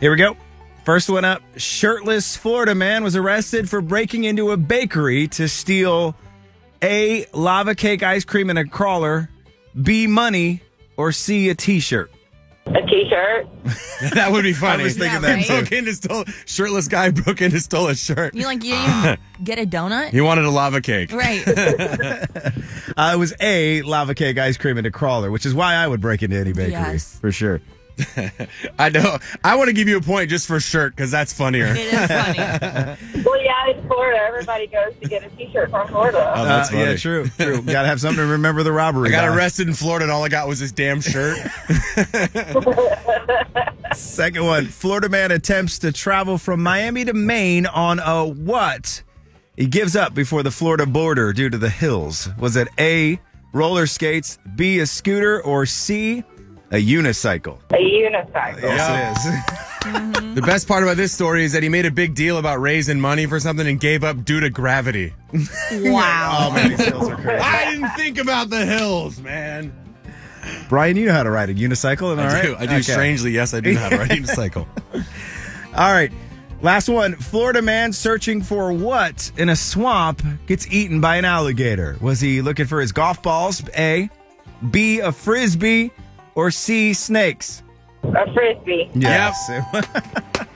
Here 0.00 0.10
we 0.10 0.18
go. 0.18 0.36
First 0.84 1.08
one 1.08 1.24
up 1.24 1.42
shirtless 1.56 2.36
Florida 2.36 2.74
man 2.74 3.02
was 3.04 3.16
arrested 3.16 3.70
for 3.70 3.80
breaking 3.80 4.24
into 4.24 4.50
a 4.50 4.56
bakery 4.56 5.28
to 5.28 5.48
steal 5.48 6.14
A, 6.82 7.24
lava 7.32 7.74
cake 7.74 8.02
ice 8.02 8.24
cream 8.24 8.50
in 8.50 8.58
a 8.58 8.66
crawler, 8.66 9.30
B, 9.80 10.06
money, 10.06 10.60
or 10.98 11.10
C, 11.10 11.48
a 11.48 11.54
t 11.54 11.80
shirt. 11.80 12.10
A 12.66 12.80
t-shirt. 12.86 13.46
That 14.14 14.32
would 14.32 14.42
be 14.42 14.52
funny. 14.54 14.82
I 14.82 14.84
was 14.84 14.96
thinking 14.96 15.12
Yeah, 15.14 15.18
that 15.20 15.34
right? 15.34 15.44
too. 15.46 15.52
broke 15.60 15.72
in 15.72 15.86
and 15.86 15.96
stole 15.96 16.24
shirtless 16.46 16.88
guy 16.88 17.10
broke 17.10 17.40
in 17.42 17.52
and 17.52 17.62
stole 17.62 17.88
a 17.88 17.94
shirt. 17.94 18.34
You 18.34 18.44
like 18.46 18.64
you 18.64 18.74
didn't 18.74 19.20
get 19.44 19.58
a 19.58 19.66
donut? 19.66 20.10
He 20.10 20.20
wanted 20.22 20.44
a 20.44 20.50
lava 20.50 20.80
cake. 20.80 21.12
Right. 21.12 21.46
Uh, 21.46 23.12
it 23.14 23.18
was 23.18 23.34
A, 23.40 23.82
lava 23.82 24.14
cake 24.14 24.38
ice 24.38 24.56
cream 24.56 24.78
in 24.78 24.86
a 24.86 24.90
crawler, 24.90 25.30
which 25.30 25.44
is 25.46 25.54
why 25.54 25.74
I 25.74 25.86
would 25.86 26.00
break 26.00 26.22
into 26.22 26.36
any 26.38 26.52
bakery 26.52 26.72
Yes. 26.72 27.18
for 27.18 27.30
sure. 27.32 27.60
I 28.78 28.88
know. 28.88 29.18
I 29.44 29.56
want 29.56 29.68
to 29.68 29.72
give 29.72 29.88
you 29.88 29.96
a 29.96 30.00
point 30.00 30.30
just 30.30 30.46
for 30.46 30.58
shirt 30.60 30.94
because 30.96 31.10
that's 31.10 31.32
funnier. 31.32 31.66
It 31.66 31.78
is 31.78 32.06
funny. 32.06 32.38
Well, 33.24 33.42
yeah, 33.42 33.68
it's 33.68 33.86
Florida. 33.86 34.18
Everybody 34.22 34.66
goes 34.66 34.92
to 35.00 35.08
get 35.08 35.24
a 35.24 35.28
t-shirt 35.30 35.70
from 35.70 35.88
Florida. 35.88 36.32
Oh, 36.36 36.44
that's 36.44 36.72
Uh, 36.72 36.76
yeah, 36.76 36.96
true, 36.96 37.26
true. 37.38 37.62
Got 37.62 37.82
to 37.82 37.88
have 37.88 38.00
something 38.00 38.24
to 38.24 38.32
remember 38.32 38.62
the 38.62 38.72
robbery. 38.72 39.08
I 39.08 39.12
got 39.12 39.28
by. 39.28 39.36
arrested 39.36 39.68
in 39.68 39.74
Florida 39.74 40.04
and 40.04 40.12
all 40.12 40.24
I 40.24 40.28
got 40.28 40.46
was 40.48 40.60
this 40.60 40.72
damn 40.72 41.00
shirt. 41.00 41.38
Second 43.94 44.44
one. 44.44 44.66
Florida 44.66 45.08
man 45.08 45.30
attempts 45.30 45.78
to 45.80 45.92
travel 45.92 46.38
from 46.38 46.62
Miami 46.62 47.04
to 47.04 47.14
Maine 47.14 47.66
on 47.66 48.00
a 48.00 48.24
what? 48.26 49.02
He 49.56 49.66
gives 49.66 49.94
up 49.96 50.14
before 50.14 50.42
the 50.42 50.50
Florida 50.50 50.84
border 50.86 51.32
due 51.32 51.48
to 51.48 51.58
the 51.58 51.70
hills. 51.70 52.28
Was 52.38 52.56
it 52.56 52.68
A, 52.78 53.20
roller 53.52 53.86
skates, 53.86 54.38
B, 54.56 54.80
a 54.80 54.86
scooter, 54.86 55.40
or 55.42 55.64
C, 55.64 56.24
a 56.74 56.82
unicycle? 56.82 57.58
A 57.70 57.76
unicycle. 57.76 58.62
Yes, 58.62 59.26
it 59.26 59.86
is. 59.86 60.34
the 60.34 60.42
best 60.42 60.66
part 60.66 60.82
about 60.82 60.96
this 60.96 61.12
story 61.12 61.44
is 61.44 61.52
that 61.52 61.62
he 61.62 61.68
made 61.68 61.86
a 61.86 61.90
big 61.90 62.14
deal 62.14 62.38
about 62.38 62.60
raising 62.60 63.00
money 63.00 63.26
for 63.26 63.38
something 63.38 63.66
and 63.66 63.78
gave 63.78 64.02
up 64.02 64.24
due 64.24 64.40
to 64.40 64.50
gravity. 64.50 65.14
Wow. 65.72 66.48
oh, 66.50 66.54
man, 66.54 66.70
these 66.70 66.84
hills 66.84 67.08
are 67.08 67.16
crazy. 67.16 67.42
I 67.42 67.70
didn't 67.72 67.90
think 67.90 68.18
about 68.18 68.50
the 68.50 68.64
hills, 68.64 69.20
man. 69.20 69.72
Brian, 70.68 70.96
you 70.96 71.06
know 71.06 71.12
how 71.12 71.22
to 71.22 71.30
ride 71.30 71.50
a 71.50 71.54
unicycle, 71.54 72.12
am 72.12 72.18
I, 72.20 72.24
I 72.24 72.32
right? 72.32 72.42
do. 72.42 72.56
I 72.56 72.66
do. 72.66 72.72
Okay. 72.72 72.82
Strangely, 72.82 73.30
yes, 73.32 73.54
I 73.54 73.60
do 73.60 73.74
know 73.74 73.80
how 73.80 73.88
to 73.90 73.96
ride 73.98 74.10
a 74.10 74.14
unicycle. 74.20 74.66
All 75.74 75.92
right. 75.92 76.12
Last 76.60 76.88
one. 76.88 77.14
Florida 77.16 77.62
man 77.62 77.92
searching 77.92 78.42
for 78.42 78.72
what 78.72 79.30
in 79.36 79.48
a 79.48 79.56
swamp 79.56 80.22
gets 80.46 80.66
eaten 80.72 81.00
by 81.00 81.16
an 81.16 81.24
alligator? 81.24 81.96
Was 82.00 82.20
he 82.20 82.42
looking 82.42 82.66
for 82.66 82.80
his 82.80 82.92
golf 82.92 83.22
balls? 83.22 83.62
A. 83.76 84.08
B. 84.70 85.00
A 85.00 85.12
frisbee. 85.12 85.90
Or 86.34 86.50
C. 86.50 86.92
Snakes? 86.92 87.62
A 88.02 88.32
frisbee. 88.32 88.90
Yes. 88.94 89.50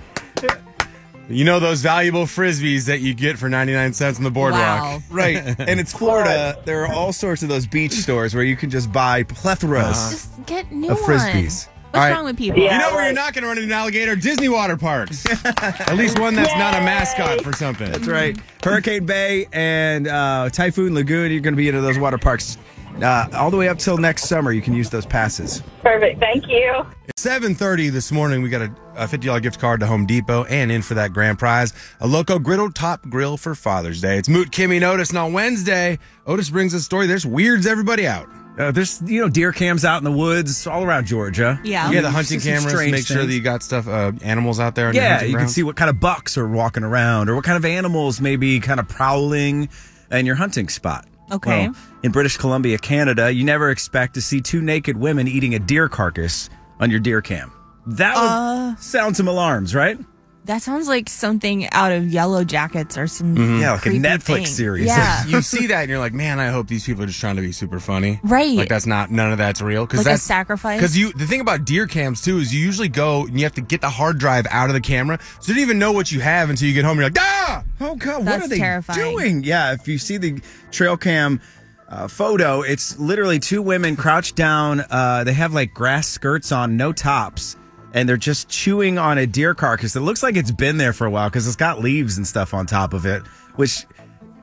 You 1.31 1.45
know 1.45 1.61
those 1.61 1.83
valuable 1.83 2.25
frisbees 2.25 2.87
that 2.87 3.01
you 3.01 3.13
get 3.13 3.37
for 3.37 3.51
99 3.51 3.93
cents 3.93 4.17
on 4.17 4.25
the 4.25 4.31
boardwalk. 4.31 4.63
Wow. 4.63 5.03
right. 5.11 5.37
And 5.37 5.79
it's 5.79 5.93
Florida. 5.93 6.59
There 6.65 6.87
are 6.87 6.93
all 6.95 7.13
sorts 7.13 7.43
of 7.43 7.51
those 7.51 7.67
beach 7.67 7.93
stores 7.93 8.35
where 8.35 8.45
you 8.45 8.57
can 8.57 8.71
just 8.71 8.91
buy 8.91 9.25
plethoras 9.25 10.11
Just 10.11 10.47
get 10.47 10.73
new 10.73 10.89
of 10.91 10.99
ones. 11.03 11.23
frisbees. 11.23 11.69
What's 11.69 11.97
All 11.97 12.01
right. 12.01 12.13
wrong 12.13 12.25
with 12.25 12.39
people? 12.39 12.59
Yeah. 12.63 12.73
You 12.73 12.79
know 12.79 12.97
where 12.97 13.05
you're 13.05 13.13
not 13.13 13.35
going 13.35 13.43
to 13.43 13.49
run 13.49 13.59
into 13.59 13.67
an 13.69 13.79
alligator? 13.79 14.17
Disney 14.17 14.49
water 14.49 14.79
parks. 14.79 15.27
At 15.45 15.97
least 15.97 16.19
one 16.19 16.35
that's 16.35 16.57
not 16.57 16.73
a 16.73 16.81
mascot 16.81 17.43
for 17.43 17.53
something. 17.53 17.93
That's 17.93 18.07
right. 18.07 18.35
Hurricane 18.65 19.05
Bay 19.05 19.49
and 19.53 20.09
uh, 20.09 20.49
Typhoon 20.51 20.95
Lagoon, 20.95 21.31
you're 21.31 21.43
going 21.43 21.53
to 21.53 21.59
be 21.59 21.69
into 21.69 21.83
those 21.83 21.99
water 21.99 22.17
parks 22.19 22.57
uh, 23.03 23.29
all 23.35 23.51
the 23.51 23.57
way 23.57 23.69
up 23.69 23.79
till 23.79 23.99
next 23.99 24.25
summer. 24.25 24.53
You 24.53 24.63
can 24.63 24.75
use 24.75 24.91
those 24.91 25.07
passes. 25.07 25.63
Perfect. 25.83 26.21
Thank 26.21 26.49
you. 26.49 26.87
7.30 27.19 27.91
this 27.91 28.13
morning, 28.13 28.43
we 28.43 28.49
got 28.49 28.63
a, 28.63 28.75
a 28.95 29.07
$50 29.07 29.43
gift 29.43 29.59
card 29.59 29.81
to 29.81 29.87
Home 29.87 30.07
Depot 30.07 30.45
and 30.45 30.71
in 30.71 30.83
for 30.83 30.95
that 30.95 31.13
grand 31.13 31.39
prize, 31.39 31.73
a 32.01 32.07
Loco 32.07 32.39
Griddle 32.39 32.71
Top 32.71 33.03
Grill 33.09 33.37
for 33.37 33.55
Father's 33.55 34.01
Day. 34.01 34.19
It's 34.19 34.29
Moot, 34.29 34.51
Kimmy, 34.51 34.77
and 34.77 34.85
Otis, 34.85 35.09
and 35.09 35.19
on 35.19 35.33
Wednesday, 35.33 35.99
Otis 36.27 36.51
brings 36.51 36.75
a 36.75 36.81
story. 36.81 37.07
There's 37.07 37.27
weirds 37.27 37.67
everybody 37.67 38.07
out. 38.07 38.29
Uh, 38.59 38.73
there's 38.73 39.01
you 39.03 39.21
know 39.21 39.29
deer 39.29 39.53
cams 39.53 39.85
out 39.85 39.99
in 39.99 40.05
the 40.05 40.11
woods 40.11 40.67
all 40.67 40.83
around 40.83 41.07
Georgia. 41.07 41.61
Yeah. 41.63 41.91
Yeah, 41.93 42.01
the 42.01 42.11
hunting 42.11 42.41
cameras, 42.41 42.73
strange 42.73 42.91
make 42.91 43.07
sure 43.07 43.25
that 43.25 43.33
you 43.33 43.41
got 43.41 43.63
stuff, 43.63 43.87
uh, 43.87 44.11
animals 44.23 44.59
out 44.59 44.75
there. 44.75 44.91
In 44.91 44.97
Yeah, 44.97 45.15
hunting 45.15 45.31
you 45.31 45.37
can 45.37 45.49
see 45.49 45.63
what 45.63 45.77
kind 45.77 45.89
of 45.89 46.01
bucks 46.01 46.37
are 46.37 46.49
walking 46.49 46.83
around, 46.83 47.29
or 47.29 47.37
what 47.37 47.45
kind 47.45 47.57
of 47.57 47.65
animals 47.65 48.21
may 48.21 48.35
be 48.35 48.59
kind 48.59 48.81
of 48.81 48.89
prowling 48.89 49.69
in 50.11 50.27
your 50.27 50.35
hunting 50.35 50.69
spot. 50.69 51.07
Okay. 51.31 51.69
Well, 51.69 51.77
in 52.03 52.13
British 52.13 52.37
Columbia, 52.37 52.79
Canada, 52.79 53.31
you 53.33 53.45
never 53.45 53.71
expect 53.71 54.15
to 54.15 54.23
see 54.23 54.41
two 54.41 54.61
naked 54.63 54.97
women 54.97 55.29
eating 55.29 55.55
a 55.55 55.59
deer 55.59 55.89
carcass 55.89 56.49
on 56.81 56.91
your 56.91 57.01
deer 57.01 57.21
cam. 57.21 57.53
That 57.87 58.15
would 58.17 58.23
Uh. 58.23 58.77
sound 58.77 59.17
some 59.17 59.29
alarms, 59.29 59.75
right? 59.75 59.99
That 60.49 60.63
sounds 60.63 60.89
like 60.89 61.11
something 61.11 61.69
out 61.73 61.93
of 61.93 62.09
Yellow 62.09 62.43
Jackets 62.43 62.97
or 62.97 63.07
some 63.07 63.61
Yeah, 63.61 63.73
like 63.73 63.85
a 63.85 63.91
Netflix 63.91 64.23
thing. 64.25 64.47
series. 64.47 64.87
Yeah. 64.87 65.25
you 65.27 65.43
see 65.43 65.67
that 65.67 65.83
and 65.83 65.91
you're 65.91 65.99
like, 65.99 66.15
man, 66.15 66.41
I 66.41 66.47
hope 66.49 66.69
these 66.69 66.87
people 66.87 67.03
are 67.03 67.07
just 67.07 67.21
trying 67.21 67.37
to 67.37 67.43
be 67.43 67.53
super 67.53 67.79
funny. 67.79 68.19
Right. 68.23 68.57
Like 68.57 68.71
that's 68.71 68.87
not 68.87 69.11
none 69.11 69.31
of 69.31 69.37
that's 69.37 69.61
real. 69.61 69.87
Cause 69.87 69.99
Like 69.99 70.07
a 70.07 70.09
that's 70.13 70.23
sacrifice? 70.23 70.79
Because 70.81 70.97
you, 70.97 71.13
the 71.13 71.27
thing 71.27 71.43
about 71.43 71.67
deer 71.67 71.87
cams 71.87 72.23
too 72.23 72.39
is 72.39 72.55
you 72.55 72.65
usually 72.65 72.89
go 72.89 73.27
and 73.27 73.39
you 73.39 73.45
have 73.45 73.57
to 73.57 73.61
get 73.61 73.83
the 73.83 73.91
hard 73.91 74.17
drive 74.17 74.47
out 74.51 74.71
of 74.71 74.75
the 74.75 74.81
camera, 74.81 75.19
so 75.39 75.51
you 75.53 75.57
don't 75.57 75.63
even 75.65 75.79
know 75.79 75.93
what 75.93 76.11
you 76.11 76.21
have 76.21 76.49
until 76.49 76.67
you 76.67 76.73
get 76.73 76.87
home. 76.87 76.97
You're 76.97 77.09
like, 77.11 77.19
ah. 77.21 77.63
Oh 77.83 77.97
God, 77.97 78.25
what 78.25 78.41
are 78.41 78.49
they 78.49 78.57
terrifying. 78.57 78.99
doing? 78.99 79.45
Yeah, 79.45 79.75
if 79.75 79.87
you 79.87 79.99
see 79.99 80.17
the 80.17 80.41
trail 80.71 80.97
cam 80.97 81.43
uh, 81.89 82.09
photo. 82.09 82.63
It's 82.63 82.99
literally 82.99 83.39
two 83.39 83.63
women 83.63 83.97
crouched 83.97 84.37
down. 84.37 84.83
Uh, 84.91 85.25
they 85.25 85.33
have 85.33 85.53
like 85.53 85.73
grass 85.75 86.07
skirts 86.07 86.53
on, 86.53 86.77
no 86.77 86.93
tops, 86.93 87.57
and 87.95 88.09
they're 88.09 88.17
just 88.17 88.49
chewing 88.49 88.99
on 88.99 89.19
a 89.19 89.27
deer 89.27 89.55
carcass. 89.55 89.97
It 89.97 90.01
looks 90.01 90.23
like 90.23 90.37
it's 90.37 90.51
been 90.51 90.77
there 90.77 90.93
for 90.93 91.07
a 91.07 91.11
while 91.11 91.29
because 91.29 91.47
it's 91.47 91.57
got 91.57 91.81
leaves 91.81 92.17
and 92.17 92.27
stuff 92.27 92.55
on 92.55 92.67
top 92.67 92.93
of 92.93 93.07
it, 93.07 93.23
which 93.57 93.87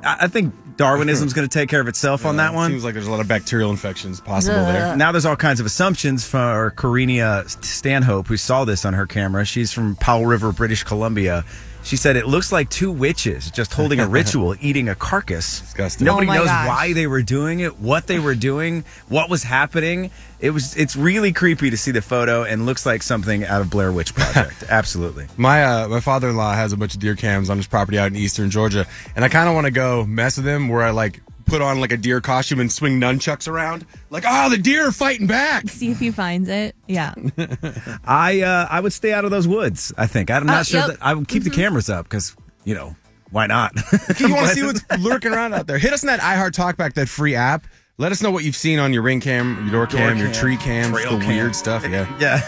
I, 0.04 0.18
I 0.22 0.28
think 0.28 0.54
Darwinism's 0.78 1.34
going 1.34 1.48
to 1.48 1.54
take 1.60 1.70
care 1.70 1.80
of 1.80 1.88
itself 1.88 2.26
on 2.26 2.38
that 2.38 2.54
one. 2.54 2.72
Seems 2.72 2.84
like 2.84 2.94
there's 2.94 3.08
a 3.08 3.12
lot 3.12 3.22
of 3.22 3.28
bacterial 3.28 3.72
infections 3.72 4.20
possible 4.20 4.58
there. 4.58 4.96
Now 4.96 5.12
there's 5.12 5.26
all 5.26 5.36
kinds 5.36 5.60
of 5.60 5.66
assumptions 5.66 6.28
for 6.28 6.72
Karina 6.72 7.48
Stanhope, 7.48 8.28
who 8.28 8.38
saw 8.38 8.66
this 8.66 8.84
on 8.86 8.94
her 8.94 9.06
camera. 9.06 9.46
She's 9.46 9.72
from 9.72 9.96
Powell 9.96 10.26
River, 10.26 10.52
British 10.52 10.84
Columbia. 10.84 11.46
She 11.86 11.98
said 11.98 12.16
it 12.18 12.28
looks 12.28 12.52
like 12.52 12.70
two 12.70 12.92
witches 12.92 13.52
just 13.52 13.72
holding 13.72 14.00
a 14.00 14.08
ritual, 14.20 14.56
eating 14.60 14.90
a 14.90 14.96
carcass. 14.96 15.60
Disgusting. 15.62 16.04
Nobody 16.06 16.26
Oh 16.26 16.30
my 16.30 16.38
knows 16.38 16.48
gosh. 16.48 16.68
why 16.68 16.94
they 16.94 17.06
were 17.06 17.22
doing 17.22 17.60
it, 17.60 17.80
what 17.80 18.08
they 18.08 18.18
were 18.20 18.34
doing, 18.34 18.84
what 19.08 19.30
was 19.30 19.44
happening. 19.44 20.10
It 20.40 20.50
was 20.50 20.76
it's 20.76 20.96
really 20.96 21.32
creepy 21.32 21.70
to 21.70 21.78
see 21.78 21.92
the 21.92 22.02
photo 22.02 22.44
and 22.44 22.66
looks 22.66 22.86
like 22.88 23.04
something 23.04 23.46
out 23.46 23.62
of 23.62 23.70
Blair 23.70 23.92
Witch 23.92 24.14
Project. 24.16 24.64
Absolutely. 24.70 25.28
My 25.38 25.64
uh, 25.64 25.88
my 25.88 26.00
father 26.00 26.30
in 26.30 26.36
law 26.38 26.54
has 26.54 26.74
a 26.74 26.78
bunch 26.78 26.96
of 26.96 27.00
deer 27.00 27.16
cams 27.16 27.50
on 27.52 27.58
his 27.58 27.68
property 27.68 28.00
out 28.00 28.08
in 28.08 28.16
eastern 28.16 28.50
Georgia, 28.50 28.86
and 29.16 29.24
I 29.24 29.30
kind 29.30 29.48
of 29.48 29.54
want 29.56 29.66
to 29.66 29.72
go 29.72 30.06
mess 30.06 30.38
with 30.38 30.48
him 30.48 30.68
where 30.70 30.82
I 30.82 30.90
like 30.90 31.22
put 31.46 31.62
on 31.62 31.80
like 31.80 31.92
a 31.92 31.98
deer 31.98 32.22
costume 32.22 32.60
and 32.60 32.72
swing 32.72 33.00
nunchucks 33.00 33.48
around, 33.48 33.86
like 34.10 34.24
oh 34.28 34.50
the 34.50 34.58
deer 34.58 34.88
are 34.88 34.92
fighting 34.92 35.28
back. 35.28 35.68
See 35.70 35.92
if 35.92 36.00
he 36.00 36.12
finds 36.12 36.50
it. 36.50 36.76
Yeah. 36.88 37.14
I 38.06 38.42
uh, 38.42 38.68
I 38.70 38.80
would 38.80 38.94
stay 38.94 39.14
out 39.14 39.26
of 39.26 39.32
those 39.32 39.48
woods. 39.48 39.94
I 39.98 40.08
think 40.08 40.30
I'm 40.32 40.46
not 40.46 40.60
Uh, 40.62 40.64
sure 40.64 40.80
yep. 40.82 40.88
that 40.90 40.98
I 41.02 41.14
would 41.14 41.28
keep 41.28 41.44
the 41.44 41.50
cameras 41.50 41.90
up 41.90 42.06
because 42.06 42.36
you 42.64 42.76
know 42.76 42.96
why 43.32 43.48
not? 43.48 43.74
you 44.20 44.34
want 44.34 44.48
to 44.50 44.54
see 44.56 44.64
what's 44.64 44.84
lurking 45.00 45.34
around 45.34 45.54
out 45.54 45.68
there? 45.68 45.78
Hit 45.78 45.94
us 45.94 46.04
in 46.04 46.08
that 46.08 46.20
iHeart 46.20 46.52
Talkback, 46.52 46.94
that 46.94 47.10
free 47.10 47.36
app. 47.36 47.66
Let 47.98 48.12
us 48.12 48.22
know 48.22 48.30
what 48.30 48.44
you've 48.44 48.58
seen 48.58 48.78
on 48.80 48.92
your 48.92 49.04
ring 49.04 49.22
cam, 49.22 49.56
your 49.64 49.72
door 49.72 49.88
cam, 49.88 50.18
your 50.18 50.28
cam, 50.28 50.34
tree 50.36 50.58
cam, 50.58 50.92
trail 50.92 51.14
the 51.14 51.20
cam. 51.20 51.28
weird 51.30 51.56
stuff. 51.56 51.84
Yeah. 51.88 52.06
yeah. 52.20 52.42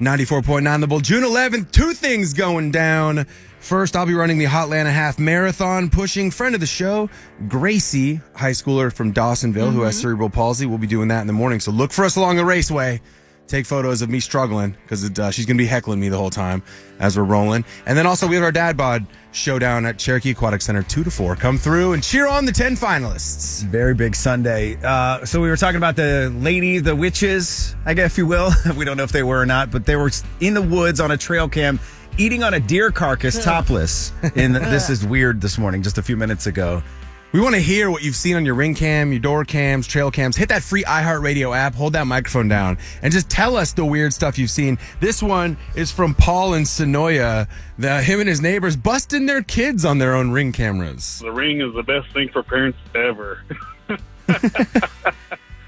94.9 0.00 0.80
The 0.80 0.86
Bull. 0.86 1.00
June 1.00 1.22
11th, 1.22 1.70
two 1.70 1.92
things 1.92 2.34
going 2.34 2.70
down. 2.72 3.26
First, 3.62 3.94
I'll 3.94 4.06
be 4.06 4.12
running 4.12 4.38
the 4.38 4.46
Hotlanta 4.46 4.90
Half 4.90 5.20
Marathon, 5.20 5.88
pushing 5.88 6.32
friend 6.32 6.56
of 6.56 6.60
the 6.60 6.66
show, 6.66 7.08
Gracie, 7.46 8.20
high 8.34 8.50
schooler 8.50 8.92
from 8.92 9.14
Dawsonville, 9.14 9.72
who 9.72 9.82
has 9.82 9.96
cerebral 9.96 10.28
palsy. 10.28 10.66
We'll 10.66 10.78
be 10.78 10.88
doing 10.88 11.06
that 11.08 11.20
in 11.20 11.28
the 11.28 11.32
morning. 11.32 11.60
So 11.60 11.70
look 11.70 11.92
for 11.92 12.04
us 12.04 12.16
along 12.16 12.36
the 12.36 12.44
raceway. 12.44 13.00
Take 13.46 13.64
photos 13.66 14.02
of 14.02 14.10
me 14.10 14.18
struggling 14.18 14.76
because 14.82 15.16
uh, 15.16 15.30
she's 15.30 15.46
going 15.46 15.56
to 15.56 15.62
be 15.62 15.66
heckling 15.66 16.00
me 16.00 16.08
the 16.08 16.18
whole 16.18 16.28
time 16.28 16.60
as 16.98 17.16
we're 17.16 17.22
rolling. 17.22 17.64
And 17.86 17.96
then 17.96 18.04
also, 18.04 18.26
we 18.26 18.34
have 18.34 18.44
our 18.44 18.50
dad 18.50 18.76
bod 18.76 19.06
showdown 19.30 19.86
at 19.86 19.96
Cherokee 19.96 20.32
Aquatic 20.32 20.60
Center, 20.60 20.82
2 20.82 21.04
to 21.04 21.10
4. 21.10 21.36
Come 21.36 21.56
through 21.56 21.92
and 21.92 22.02
cheer 22.02 22.26
on 22.26 22.44
the 22.44 22.52
10 22.52 22.74
finalists. 22.74 23.62
Very 23.66 23.94
big 23.94 24.16
Sunday. 24.16 24.76
Uh, 24.82 25.24
so 25.24 25.40
we 25.40 25.48
were 25.48 25.56
talking 25.56 25.76
about 25.76 25.94
the 25.94 26.32
lady, 26.36 26.80
the 26.80 26.96
witches, 26.96 27.76
I 27.86 27.94
guess 27.94 28.12
if 28.12 28.18
you 28.18 28.26
will. 28.26 28.50
we 28.76 28.84
don't 28.84 28.96
know 28.96 29.04
if 29.04 29.12
they 29.12 29.22
were 29.22 29.40
or 29.40 29.46
not, 29.46 29.70
but 29.70 29.86
they 29.86 29.94
were 29.94 30.10
in 30.40 30.54
the 30.54 30.62
woods 30.62 30.98
on 30.98 31.12
a 31.12 31.16
trail 31.16 31.48
cam 31.48 31.78
eating 32.18 32.42
on 32.42 32.54
a 32.54 32.60
deer 32.60 32.90
carcass 32.90 33.42
topless. 33.42 34.12
In 34.34 34.52
this 34.52 34.90
is 34.90 35.04
weird 35.04 35.40
this 35.40 35.58
morning, 35.58 35.82
just 35.82 35.98
a 35.98 36.02
few 36.02 36.16
minutes 36.16 36.46
ago. 36.46 36.82
We 37.32 37.40
want 37.40 37.54
to 37.54 37.62
hear 37.62 37.90
what 37.90 38.02
you've 38.02 38.16
seen 38.16 38.36
on 38.36 38.44
your 38.44 38.54
ring 38.54 38.74
cam, 38.74 39.10
your 39.10 39.20
door 39.20 39.46
cams, 39.46 39.86
trail 39.86 40.10
cams. 40.10 40.36
Hit 40.36 40.50
that 40.50 40.62
free 40.62 40.84
iHeartRadio 40.84 41.56
app, 41.56 41.74
hold 41.74 41.94
that 41.94 42.06
microphone 42.06 42.46
down, 42.46 42.76
and 43.00 43.10
just 43.10 43.30
tell 43.30 43.56
us 43.56 43.72
the 43.72 43.86
weird 43.86 44.12
stuff 44.12 44.36
you've 44.36 44.50
seen. 44.50 44.76
This 45.00 45.22
one 45.22 45.56
is 45.74 45.90
from 45.90 46.14
Paul 46.14 46.52
in 46.52 46.64
Senoia. 46.64 47.48
The, 47.78 48.02
him 48.02 48.20
and 48.20 48.28
his 48.28 48.42
neighbors 48.42 48.76
busting 48.76 49.24
their 49.24 49.42
kids 49.42 49.86
on 49.86 49.96
their 49.96 50.14
own 50.14 50.30
ring 50.30 50.52
cameras. 50.52 51.20
The 51.20 51.32
ring 51.32 51.62
is 51.62 51.72
the 51.74 51.82
best 51.82 52.12
thing 52.12 52.28
for 52.28 52.42
parents 52.42 52.78
ever. 52.94 53.42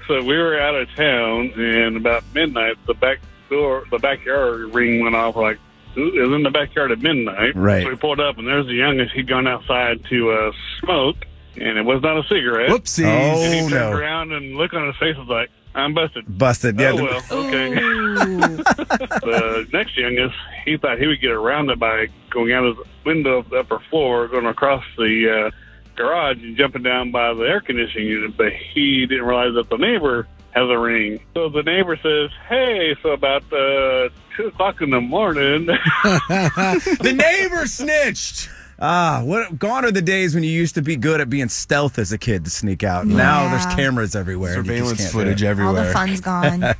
so 0.07 0.21
we 0.23 0.37
were 0.37 0.59
out 0.59 0.75
of 0.75 0.87
town, 0.95 1.51
and 1.55 1.97
about 1.97 2.23
midnight, 2.35 2.77
the 2.85 2.93
back 2.93 3.17
door, 3.49 3.85
the 3.89 3.97
backyard 3.97 4.71
ring 4.71 4.99
went 4.99 5.15
off. 5.15 5.35
Like 5.35 5.57
it 5.97 6.21
was 6.27 6.35
in 6.35 6.43
the 6.43 6.49
backyard 6.51 6.91
at 6.91 6.99
midnight. 6.99 7.55
Right. 7.55 7.83
So 7.83 7.89
we 7.89 7.95
pulled 7.95 8.19
up, 8.19 8.37
and 8.37 8.47
there's 8.47 8.65
the 8.67 8.73
youngest. 8.73 9.13
He'd 9.13 9.27
gone 9.27 9.47
outside 9.47 10.03
to 10.05 10.31
uh, 10.31 10.51
smoke, 10.81 11.17
and 11.55 11.77
it 11.77 11.83
was 11.85 12.01
not 12.03 12.17
a 12.17 12.23
cigarette. 12.23 12.69
Whoopsies. 12.69 13.05
And 13.05 13.53
he 13.53 13.59
Oh, 13.61 13.69
turned 13.69 13.91
no. 13.91 13.97
around 13.97 14.31
and 14.33 14.55
look 14.55 14.73
on 14.73 14.87
his 14.87 14.95
face 14.97 15.15
was 15.17 15.27
like, 15.27 15.49
"I'm 15.73 15.93
busted." 15.93 16.25
Busted. 16.37 16.79
Yeah. 16.79 16.91
oh 16.91 17.03
well, 17.03 17.45
okay. 17.45 17.73
the 18.59 19.67
next 19.73 19.97
youngest, 19.97 20.35
he 20.65 20.77
thought 20.77 20.99
he 20.99 21.07
would 21.07 21.21
get 21.21 21.31
around 21.31 21.69
it 21.69 21.79
by 21.79 22.07
going 22.29 22.51
out 22.51 22.65
of 22.65 22.77
the 22.77 22.83
window 23.05 23.37
of 23.39 23.49
the 23.49 23.57
upper 23.57 23.79
floor, 23.89 24.27
going 24.27 24.45
across 24.45 24.83
the 24.97 25.47
uh, 25.47 25.51
garage 25.95 26.37
and 26.43 26.57
jumping 26.57 26.83
down 26.83 27.11
by 27.11 27.33
the 27.33 27.43
air 27.43 27.61
conditioning 27.61 28.07
unit, 28.07 28.35
but 28.37 28.51
he 28.73 29.05
didn't 29.05 29.25
realize 29.25 29.53
that 29.55 29.69
the 29.69 29.77
neighbor 29.77 30.27
has 30.55 30.69
a 30.69 30.77
ring. 30.77 31.19
So 31.33 31.49
the 31.49 31.63
neighbor 31.63 31.97
says, 32.01 32.31
"Hey, 32.47 32.95
so 33.03 33.09
about 33.09 33.43
uh, 33.51 34.09
two 34.35 34.47
o'clock 34.47 34.81
in 34.81 34.89
the 34.89 35.01
morning." 35.01 35.65
the 36.03 37.13
neighbor 37.15 37.65
snitched. 37.67 38.49
Ah, 38.77 39.21
what 39.23 39.57
gone 39.57 39.85
are 39.85 39.91
the 39.91 40.01
days 40.01 40.35
when 40.35 40.43
you 40.43 40.51
used 40.51 40.75
to 40.75 40.81
be 40.81 40.95
good 40.97 41.21
at 41.21 41.29
being 41.29 41.47
stealth 41.47 41.97
as 41.97 42.11
a 42.11 42.17
kid 42.17 42.43
to 42.45 42.51
sneak 42.51 42.83
out. 42.83 43.07
Now 43.07 43.49
there's 43.49 43.65
cameras 43.75 44.15
everywhere. 44.15 44.57
and 44.59 44.65
you 44.65 44.71
just 44.73 44.79
Surveillance 44.89 45.11
footage 45.11 45.43
it. 45.43 45.45
All 45.45 45.51
everywhere. 45.51 45.85
the 45.87 45.93
fun's 45.93 46.21
gone. 46.21 46.63
Uh, 46.63 46.75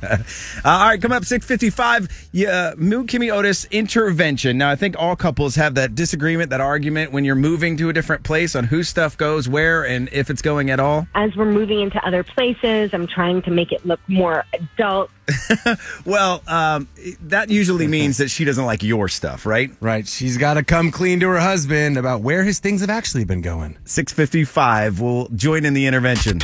all 0.64 0.88
right, 0.88 1.00
coming 1.00 1.16
up 1.16 1.24
655, 1.24 2.28
yeah, 2.32 2.74
Moot 2.76 3.06
Kimmy 3.06 3.32
Otis 3.32 3.64
intervention. 3.70 4.58
Now, 4.58 4.70
I 4.70 4.76
think 4.76 4.94
all 4.98 5.16
couples 5.16 5.54
have 5.56 5.74
that 5.76 5.94
disagreement, 5.94 6.50
that 6.50 6.60
argument 6.60 7.12
when 7.12 7.24
you're 7.24 7.34
moving 7.34 7.76
to 7.78 7.88
a 7.88 7.92
different 7.92 8.24
place 8.24 8.54
on 8.54 8.64
whose 8.64 8.88
stuff 8.88 9.16
goes 9.16 9.48
where 9.48 9.86
and 9.86 10.08
if 10.12 10.28
it's 10.28 10.42
going 10.42 10.70
at 10.70 10.78
all. 10.80 11.06
as 11.14 11.34
we're 11.34 11.46
moving 11.50 11.80
into 11.80 12.04
other 12.06 12.22
places, 12.22 12.90
I'm 12.92 13.06
trying 13.06 13.40
to 13.42 13.50
make 13.50 13.72
it 13.72 13.86
look 13.86 14.00
more 14.08 14.44
adult. 14.52 15.10
Well, 16.04 16.42
um, 16.46 16.88
that 17.22 17.50
usually 17.50 17.86
means 17.86 18.18
that 18.18 18.28
she 18.28 18.44
doesn't 18.44 18.64
like 18.64 18.82
your 18.82 19.08
stuff, 19.08 19.44
right? 19.44 19.70
Right. 19.80 20.06
She's 20.06 20.36
got 20.36 20.54
to 20.54 20.62
come 20.62 20.90
clean 20.90 21.18
to 21.20 21.28
her 21.28 21.38
husband 21.40 21.96
about 21.98 22.20
where 22.20 22.44
his 22.44 22.60
things 22.60 22.80
have 22.80 22.90
actually 22.90 23.24
been 23.24 23.40
going. 23.40 23.76
655 23.84 25.00
will 25.00 25.28
join 25.30 25.64
in 25.64 25.74
the 25.74 25.86
intervention. 25.86 26.40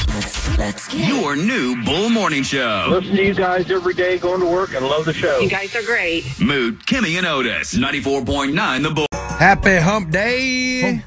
Your 0.93 1.37
new 1.37 1.83
Bull 1.85 2.11
Morning 2.11 2.43
Show. 2.43 2.87
Listen 2.91 3.17
to 3.17 3.23
you 3.25 3.35
guys 3.35 3.71
every 3.71 3.95
day 3.95 4.19
going 4.19 4.41
to 4.41 4.47
work 4.47 4.75
and 4.75 4.85
love 4.85 5.05
the 5.05 5.12
show. 5.12 5.39
You 5.39 5.49
guys 5.49 5.75
are 5.77 5.83
great. 5.83 6.25
Moot, 6.41 6.85
Kimmy, 6.87 7.17
and 7.17 7.27
Otis. 7.27 7.75
94.9 7.75 8.83
The 8.83 8.91
Bull. 8.91 9.07
Happy 9.12 9.77
Hump 9.77 10.11
Day. 10.11 10.81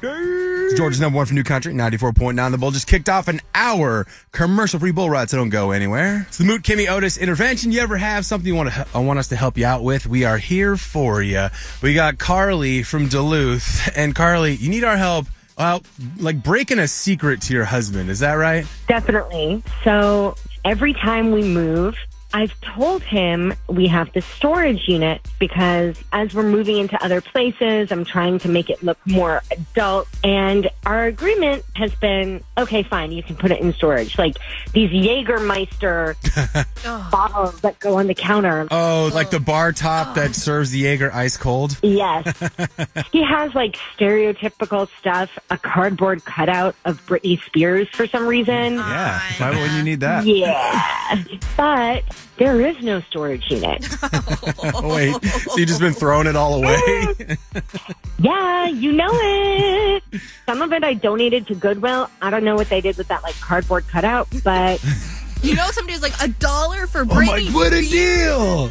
Georgia's 0.76 1.00
number 1.00 1.16
one 1.16 1.24
for 1.24 1.32
New 1.32 1.42
Country, 1.42 1.72
94.9. 1.72 2.50
The 2.50 2.58
Bull 2.58 2.70
just 2.70 2.86
kicked 2.86 3.08
off 3.08 3.28
an 3.28 3.40
hour 3.54 4.06
commercial 4.32 4.78
free 4.78 4.90
bull 4.92 5.08
ride, 5.08 5.30
so 5.30 5.38
don't 5.38 5.48
go 5.48 5.70
anywhere. 5.70 6.26
It's 6.28 6.36
the 6.36 6.44
Moot 6.44 6.62
Kimmy 6.62 6.86
Otis 6.86 7.16
intervention. 7.16 7.72
You 7.72 7.80
ever 7.80 7.96
have 7.96 8.26
something 8.26 8.46
you 8.46 8.54
want 8.54 8.70
to 8.70 8.86
I 8.94 8.98
want 8.98 9.18
us 9.18 9.28
to 9.28 9.36
help 9.36 9.56
you 9.56 9.64
out 9.64 9.82
with? 9.82 10.06
We 10.06 10.24
are 10.24 10.36
here 10.36 10.76
for 10.76 11.22
you. 11.22 11.48
We 11.82 11.94
got 11.94 12.18
Carly 12.18 12.82
from 12.82 13.08
Duluth. 13.08 13.88
And 13.96 14.14
Carly, 14.14 14.56
you 14.56 14.68
need 14.68 14.84
our 14.84 14.98
help. 14.98 15.26
Well, 15.58 15.82
like 16.18 16.42
breaking 16.42 16.78
a 16.78 16.88
secret 16.88 17.40
to 17.42 17.54
your 17.54 17.64
husband. 17.64 18.10
Is 18.10 18.20
that 18.20 18.34
right? 18.34 18.66
Definitely. 18.86 19.62
So 19.82 20.36
every 20.66 20.92
time 20.92 21.32
we 21.32 21.42
move, 21.42 21.96
I've 22.34 22.58
told 22.60 23.02
him 23.02 23.54
we 23.68 23.86
have 23.88 24.12
the 24.12 24.20
storage 24.20 24.88
unit 24.88 25.20
because 25.38 25.96
as 26.12 26.34
we're 26.34 26.42
moving 26.42 26.78
into 26.78 27.02
other 27.02 27.20
places, 27.20 27.90
I'm 27.90 28.04
trying 28.04 28.38
to 28.40 28.48
make 28.48 28.68
it 28.68 28.82
look 28.82 28.98
more 29.06 29.42
adult. 29.50 30.08
And 30.22 30.68
our 30.84 31.04
agreement 31.04 31.64
has 31.76 31.94
been 31.94 32.42
okay, 32.58 32.82
fine, 32.82 33.12
you 33.12 33.22
can 33.22 33.36
put 33.36 33.50
it 33.50 33.60
in 33.60 33.72
storage. 33.72 34.18
Like 34.18 34.36
these 34.72 34.90
Jägermeister 34.90 36.16
bottles 37.10 37.60
that 37.60 37.78
go 37.78 37.98
on 37.98 38.06
the 38.06 38.14
counter. 38.14 38.66
Oh, 38.70 39.10
like 39.14 39.30
the 39.30 39.40
bar 39.40 39.72
top 39.72 40.14
that 40.16 40.34
serves 40.34 40.70
the 40.70 40.80
Jaeger 40.80 41.12
ice 41.14 41.36
cold. 41.36 41.78
Yes. 41.82 42.26
he 43.12 43.22
has 43.22 43.54
like 43.54 43.76
stereotypical 43.96 44.88
stuff, 44.98 45.38
a 45.50 45.58
cardboard 45.58 46.24
cutout 46.24 46.74
of 46.84 47.04
Britney 47.06 47.42
Spears 47.44 47.88
for 47.90 48.06
some 48.06 48.26
reason. 48.26 48.74
Yeah. 48.74 49.20
Why 49.38 49.50
would 49.50 49.72
you 49.72 49.82
need 49.82 50.00
that? 50.00 50.24
Yeah. 50.26 51.24
But 51.56 52.04
there 52.38 52.60
is 52.60 52.80
no 52.82 53.00
storage 53.02 53.50
unit. 53.50 53.86
Oh, 54.78 54.94
wait. 54.94 55.14
So 55.24 55.56
you've 55.58 55.68
just 55.68 55.80
been 55.80 55.92
throwing 55.92 56.26
it 56.26 56.34
all 56.36 56.54
away? 56.62 56.80
Yeah, 58.18 58.66
you 58.68 58.92
know 58.92 59.10
it. 59.12 60.02
Some 60.46 60.62
of 60.62 60.72
it 60.72 60.82
I 60.82 60.94
donated 60.94 61.46
to 61.48 61.54
Goodwill. 61.54 62.08
I 62.22 62.30
don't 62.30 62.44
know 62.44 62.54
what 62.56 62.68
they 62.70 62.80
did 62.80 62.96
with 62.96 63.08
that 63.08 63.22
like 63.22 63.38
cardboard 63.40 63.86
cutout, 63.88 64.26
but 64.42 64.82
you 65.42 65.54
know, 65.54 65.66
somebody 65.70 65.92
was 65.92 66.02
like 66.02 66.18
a 66.22 66.28
dollar 66.28 66.86
for 66.86 67.02
oh 67.02 67.04
Britney. 67.04 67.46
my, 67.48 67.54
what 67.54 67.72
a 67.74 67.82
deal. 67.82 68.70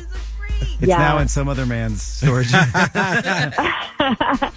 It's 0.79 0.81
Yeah. 0.87 0.97
now 0.97 1.17
in 1.19 1.27
some 1.27 1.47
other 1.47 1.65
man's 1.67 2.01
storage. 2.01 2.51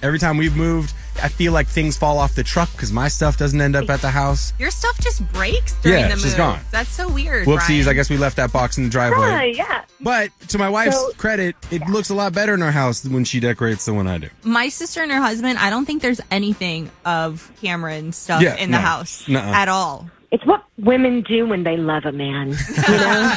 Every 0.02 0.18
time 0.18 0.36
we've 0.38 0.56
moved, 0.56 0.94
I 1.22 1.28
feel 1.28 1.52
like 1.52 1.66
things 1.66 1.96
fall 1.96 2.18
off 2.18 2.34
the 2.34 2.42
truck 2.44 2.70
because 2.72 2.92
my 2.92 3.08
stuff 3.08 3.36
doesn't 3.36 3.60
end 3.60 3.76
up 3.76 3.88
at 3.90 4.00
the 4.00 4.10
house. 4.10 4.52
Your 4.58 4.70
stuff 4.70 4.98
just 5.00 5.26
breaks 5.32 5.74
during 5.82 6.00
Yeah, 6.00 6.08
the 6.08 6.14
she's 6.16 6.26
move. 6.26 6.36
gone. 6.36 6.60
That's 6.70 6.90
so 6.90 7.08
weird. 7.08 7.46
Whoopsies, 7.46 7.66
Brian. 7.84 7.88
I 7.88 7.92
guess 7.94 8.10
we 8.10 8.16
left 8.16 8.36
that 8.36 8.52
box 8.52 8.78
in 8.78 8.84
the 8.84 8.90
driveway. 8.90 9.52
yeah, 9.54 9.64
yeah. 9.68 9.82
But 10.00 10.30
to 10.48 10.58
my 10.58 10.68
wife's 10.68 10.96
So- 10.96 11.12
credit, 11.16 11.56
it 11.70 11.86
looks 11.88 12.10
a 12.10 12.14
lot 12.14 12.32
better 12.32 12.54
in 12.54 12.62
our 12.62 12.70
house 12.72 13.00
than 13.00 13.12
when 13.12 13.24
she 13.24 13.40
decorates 13.40 13.84
than 13.86 13.96
when 13.96 14.06
I 14.06 14.18
do. 14.18 14.28
My 14.44 14.68
sister 14.68 15.02
and 15.02 15.10
her 15.12 15.20
husband, 15.20 15.58
I 15.58 15.70
don't 15.70 15.84
think 15.86 16.02
there's 16.02 16.20
anything 16.30 16.90
of 17.04 17.50
Cameron 17.60 18.12
stuff 18.12 18.42
Yeah, 18.42 18.54
in 18.56 18.70
the 18.70 18.78
no. 18.78 18.84
house 18.84 19.26
Nuh-uh. 19.28 19.42
at 19.52 19.68
all. 19.68 20.08
it's 20.30 20.44
what 20.44 20.62
women 20.78 21.22
do 21.22 21.46
when 21.46 21.64
they 21.64 21.76
love 21.76 22.04
a 22.04 22.12
man. 22.12 22.48
You 22.48 22.96
know, 22.96 23.34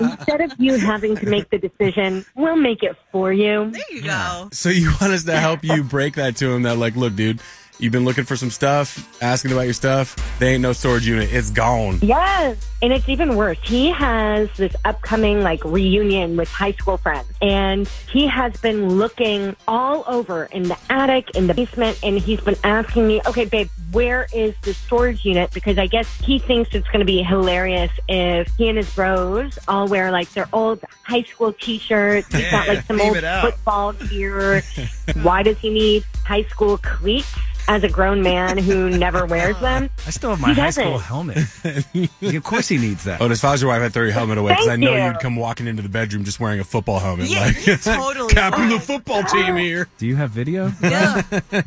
instead 0.12 0.40
of 0.40 0.52
you 0.58 0.78
having 0.78 1.16
to 1.16 1.26
make 1.26 1.50
the 1.50 1.58
decision, 1.58 2.24
we'll 2.34 2.56
make 2.56 2.82
it 2.82 2.96
for 3.10 3.32
you. 3.32 3.70
There 3.70 3.82
you 3.90 4.02
go. 4.02 4.48
So 4.52 4.68
you 4.68 4.92
want 5.00 5.12
us 5.12 5.24
to 5.24 5.38
help 5.38 5.64
you 5.64 5.82
break 5.82 6.14
that 6.14 6.36
to 6.36 6.50
him 6.50 6.62
that 6.62 6.76
like, 6.76 6.96
look, 6.96 7.16
dude, 7.16 7.40
you've 7.78 7.92
been 7.92 8.04
looking 8.04 8.24
for 8.24 8.36
some 8.36 8.50
stuff, 8.50 9.22
asking 9.22 9.52
about 9.52 9.62
your 9.62 9.72
stuff. 9.72 10.16
They 10.38 10.54
ain't 10.54 10.62
no 10.62 10.72
storage 10.72 11.06
unit. 11.06 11.32
It's 11.32 11.50
gone. 11.50 11.98
Yes. 12.02 12.56
And 12.82 12.92
it's 12.92 13.08
even 13.08 13.36
worse. 13.36 13.58
He 13.62 13.90
has 13.90 14.48
this 14.56 14.74
upcoming 14.84 15.42
like 15.42 15.64
reunion 15.64 16.36
with 16.36 16.48
high 16.48 16.72
school 16.72 16.96
friends 16.96 17.28
and 17.42 17.88
he 18.10 18.26
has 18.26 18.56
been 18.60 18.88
looking 18.88 19.56
all 19.66 20.04
over 20.06 20.44
in 20.46 20.64
the 20.64 20.78
attic, 20.90 21.30
in 21.36 21.46
the 21.46 21.54
basement, 21.54 21.98
and 22.02 22.18
he's 22.18 22.40
been 22.40 22.56
asking 22.64 23.06
me, 23.06 23.20
okay, 23.26 23.44
babe, 23.44 23.68
where 23.92 24.26
is 24.32 24.54
the 24.62 24.74
storage 24.74 25.24
unit? 25.24 25.52
Because 25.52 25.78
I 25.78 25.86
guess 25.86 26.12
he 26.20 26.38
thinks 26.38 26.74
it's 26.74 26.86
going 26.88 27.00
to 27.00 27.06
be 27.06 27.22
hilarious 27.22 27.90
if 28.08 28.48
he 28.56 28.68
and 28.68 28.76
his 28.76 28.92
bros 28.94 29.58
all 29.66 29.88
wear 29.88 30.10
like 30.10 30.30
their 30.32 30.48
old 30.52 30.84
high 31.04 31.22
school 31.22 31.52
t-shirts. 31.52 32.32
He's 32.32 32.50
got 32.50 32.68
like 32.68 32.82
some 32.82 33.00
old 33.00 33.18
football 33.18 33.92
gear. 33.92 34.62
Why 35.22 35.42
does 35.42 35.58
he 35.58 35.70
need 35.70 36.04
high 36.24 36.44
school 36.44 36.78
cleats? 36.78 37.34
As 37.70 37.84
a 37.84 37.88
grown 37.88 38.22
man 38.22 38.56
who 38.56 38.88
never 38.88 39.26
wears 39.26 39.60
them, 39.60 39.90
I 40.06 40.10
still 40.10 40.30
have 40.30 40.40
my 40.40 40.54
high 40.54 40.70
school 40.70 40.96
helmet. 40.96 41.36
of 41.36 42.42
course, 42.42 42.66
he 42.66 42.78
needs 42.78 43.04
that. 43.04 43.20
Otis, 43.20 43.36
as 43.36 43.40
far 43.42 43.52
as 43.52 43.60
your 43.60 43.70
wife, 43.70 43.82
I'd 43.82 43.92
throw 43.92 44.04
your 44.04 44.12
helmet 44.12 44.38
away 44.38 44.52
because 44.52 44.68
I 44.68 44.76
know 44.76 44.96
you. 44.96 45.04
you'd 45.04 45.20
come 45.20 45.36
walking 45.36 45.66
into 45.66 45.82
the 45.82 45.90
bedroom 45.90 46.24
just 46.24 46.40
wearing 46.40 46.60
a 46.60 46.64
football 46.64 46.98
helmet. 46.98 47.28
Yeah, 47.28 47.44
like, 47.44 47.66
you 47.66 47.76
totally 47.82 48.32
captain 48.32 48.70
the 48.70 48.76
would. 48.76 48.82
football 48.82 49.22
team 49.24 49.56
here. 49.56 49.86
Do 49.98 50.06
you 50.06 50.16
have 50.16 50.30
video? 50.30 50.72
Yeah. 50.82 51.22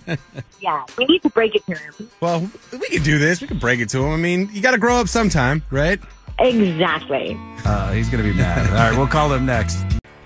yeah, 0.60 0.84
we 0.98 1.06
need 1.06 1.22
to 1.22 1.30
break 1.30 1.54
it 1.54 1.64
to 1.68 1.76
him. 1.76 2.10
Well, 2.20 2.50
we 2.72 2.88
can 2.88 3.04
do 3.04 3.20
this. 3.20 3.40
We 3.40 3.46
can 3.46 3.60
break 3.60 3.80
it 3.80 3.90
to 3.90 4.04
him. 4.04 4.12
I 4.12 4.18
mean, 4.18 4.50
you 4.54 4.62
got 4.64 4.72
to 4.72 4.80
grow 4.80 4.96
up 4.96 5.08
sometime, 5.08 5.62
right? 5.70 6.00
Exactly. 6.40 7.38
Uh, 7.64 7.92
he's 7.92 8.10
going 8.10 8.24
to 8.24 8.28
be 8.28 8.36
mad. 8.36 8.68
All 8.72 8.90
right, 8.90 8.98
we'll 8.98 9.06
call 9.06 9.32
him 9.32 9.46
next. 9.46 9.78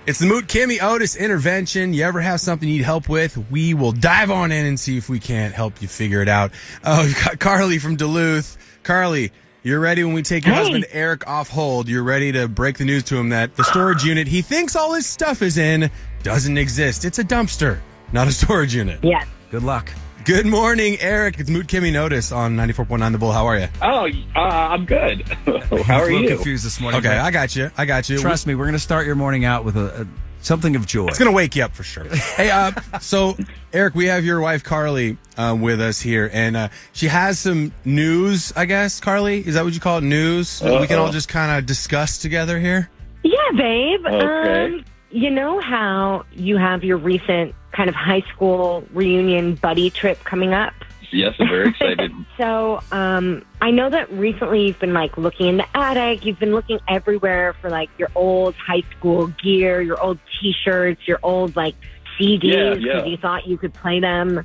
It's 0.06 0.20
the 0.20 0.26
Moot 0.26 0.46
Kimmy 0.46 0.80
Otis 0.80 1.16
intervention. 1.16 1.92
You 1.92 2.04
ever 2.04 2.20
have 2.20 2.40
something 2.40 2.68
you 2.68 2.76
need 2.76 2.84
help 2.84 3.08
with? 3.08 3.36
We 3.50 3.74
will 3.74 3.90
dive 3.90 4.30
on 4.30 4.52
in 4.52 4.64
and 4.64 4.78
see 4.78 4.96
if 4.96 5.08
we 5.08 5.18
can't 5.18 5.52
help 5.52 5.82
you 5.82 5.88
figure 5.88 6.22
it 6.22 6.28
out. 6.28 6.52
Oh, 6.84 7.02
we've 7.06 7.24
got 7.24 7.40
Carly 7.40 7.78
from 7.80 7.96
Duluth. 7.96 8.56
Carly, 8.84 9.32
you're 9.64 9.80
ready 9.80 10.04
when 10.04 10.14
we 10.14 10.22
take 10.22 10.46
your 10.46 10.54
Hey. 10.54 10.60
husband 10.62 10.86
Eric 10.92 11.26
off 11.26 11.48
hold. 11.48 11.88
You're 11.88 12.04
ready 12.04 12.30
to 12.32 12.46
break 12.46 12.78
the 12.78 12.84
news 12.84 13.02
to 13.04 13.16
him 13.16 13.30
that 13.30 13.56
the 13.56 13.64
storage 13.64 14.04
unit 14.04 14.28
he 14.28 14.42
thinks 14.42 14.76
all 14.76 14.94
his 14.94 15.06
stuff 15.06 15.42
is 15.42 15.58
in 15.58 15.90
doesn't 16.22 16.56
exist. 16.56 17.04
It's 17.04 17.18
a 17.18 17.24
dumpster, 17.24 17.80
not 18.12 18.28
a 18.28 18.32
storage 18.32 18.76
unit. 18.76 19.00
Yes. 19.02 19.26
Good 19.50 19.64
luck. 19.64 19.90
Good 20.26 20.44
morning, 20.44 20.96
Eric. 20.98 21.38
It's 21.38 21.48
Moot 21.48 21.68
Kimmy 21.68 21.92
Notice 21.92 22.32
on 22.32 22.56
94.9 22.56 23.12
The 23.12 23.18
Bull. 23.18 23.30
How 23.30 23.46
are 23.46 23.58
you? 23.60 23.68
Oh, 23.80 24.08
uh, 24.34 24.40
I'm 24.40 24.84
good. 24.84 25.22
How 25.84 26.00
are 26.00 26.08
a 26.08 26.10
little 26.10 26.22
you? 26.22 26.28
confused 26.30 26.66
this 26.66 26.80
morning. 26.80 26.98
Okay, 26.98 27.16
I 27.16 27.30
got 27.30 27.54
you. 27.54 27.70
I 27.76 27.84
got 27.84 28.08
you. 28.08 28.18
Trust 28.18 28.44
me, 28.44 28.56
we're 28.56 28.64
going 28.64 28.72
to 28.72 28.80
start 28.80 29.06
your 29.06 29.14
morning 29.14 29.44
out 29.44 29.64
with 29.64 29.76
a, 29.76 30.00
a 30.00 30.06
something 30.40 30.74
of 30.74 30.84
joy. 30.84 31.06
It's 31.06 31.20
gonna 31.20 31.30
wake 31.30 31.54
you 31.54 31.62
up 31.62 31.76
for 31.76 31.84
sure. 31.84 32.08
hey, 32.36 32.50
uh, 32.50 32.72
so 33.00 33.36
Eric, 33.72 33.94
we 33.94 34.06
have 34.06 34.24
your 34.24 34.40
wife 34.40 34.64
Carly 34.64 35.16
uh, 35.36 35.56
with 35.56 35.80
us 35.80 36.00
here, 36.00 36.28
and 36.32 36.56
uh, 36.56 36.68
she 36.92 37.06
has 37.06 37.38
some 37.38 37.72
news. 37.84 38.52
I 38.56 38.64
guess 38.64 38.98
Carly, 38.98 39.46
is 39.46 39.54
that 39.54 39.62
what 39.62 39.74
you 39.74 39.80
call 39.80 39.98
it? 39.98 40.04
News 40.04 40.58
that 40.58 40.80
we 40.80 40.88
can 40.88 40.98
all 40.98 41.12
just 41.12 41.28
kind 41.28 41.56
of 41.56 41.66
discuss 41.66 42.18
together 42.18 42.58
here. 42.58 42.90
Yeah, 43.22 43.36
babe. 43.56 44.04
Okay. 44.04 44.64
Um, 44.74 44.84
you 45.16 45.30
know 45.30 45.60
how 45.60 46.24
you 46.32 46.58
have 46.58 46.84
your 46.84 46.98
recent 46.98 47.54
kind 47.72 47.88
of 47.88 47.94
high 47.94 48.22
school 48.32 48.84
reunion 48.92 49.54
buddy 49.54 49.90
trip 49.90 50.22
coming 50.24 50.52
up? 50.52 50.74
Yes, 51.10 51.34
I'm 51.38 51.48
very 51.48 51.68
excited. 51.70 52.12
So, 52.36 52.82
um, 52.92 53.46
I 53.62 53.70
know 53.70 53.88
that 53.88 54.12
recently 54.12 54.66
you've 54.66 54.78
been 54.78 54.92
like 54.92 55.16
looking 55.16 55.46
in 55.46 55.56
the 55.56 55.66
attic. 55.74 56.26
You've 56.26 56.38
been 56.38 56.52
looking 56.52 56.78
everywhere 56.86 57.54
for 57.62 57.70
like 57.70 57.88
your 57.96 58.10
old 58.14 58.54
high 58.56 58.82
school 58.90 59.28
gear, 59.42 59.80
your 59.80 59.98
old 59.98 60.18
T-shirts, 60.38 61.08
your 61.08 61.18
old 61.22 61.56
like 61.56 61.74
CDs 62.20 62.74
because 62.74 62.84
yeah. 62.84 63.04
you 63.06 63.16
thought 63.16 63.46
you 63.46 63.56
could 63.56 63.72
play 63.72 64.00
them. 64.00 64.44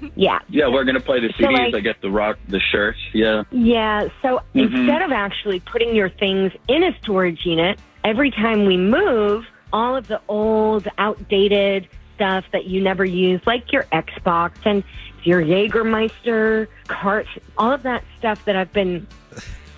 yeah, 0.16 0.38
yeah, 0.48 0.66
we're 0.66 0.84
gonna 0.84 0.98
play 0.98 1.20
the 1.20 1.28
So, 1.38 1.44
CDs. 1.44 1.72
like- 1.72 1.74
I 1.74 1.80
get 1.80 2.00
the 2.00 2.10
rock, 2.10 2.38
the 2.48 2.60
shirts. 2.60 2.98
Yeah. 3.12 3.42
yeah. 3.50 4.08
So 4.22 4.40
instead 4.54 5.02
of 5.02 5.12
actually 5.12 5.60
putting 5.60 5.94
your 5.94 6.08
things 6.08 6.52
in 6.68 6.84
a 6.84 6.96
storage 7.02 7.44
unit, 7.44 7.78
every 8.02 8.30
time 8.30 8.64
we 8.64 8.78
move, 8.78 9.44
all 9.76 9.94
of 9.94 10.08
the 10.08 10.18
old, 10.26 10.88
outdated 10.96 11.86
stuff 12.14 12.44
that 12.52 12.64
you 12.64 12.80
never 12.80 13.04
use, 13.04 13.42
like 13.46 13.70
your 13.72 13.82
Xbox 13.92 14.52
and 14.64 14.82
your 15.22 15.42
Jägermeister 15.42 16.66
carts, 16.88 17.28
all 17.58 17.72
of 17.72 17.82
that 17.82 18.02
stuff 18.18 18.42
that 18.46 18.56
I've 18.56 18.72
been 18.72 19.06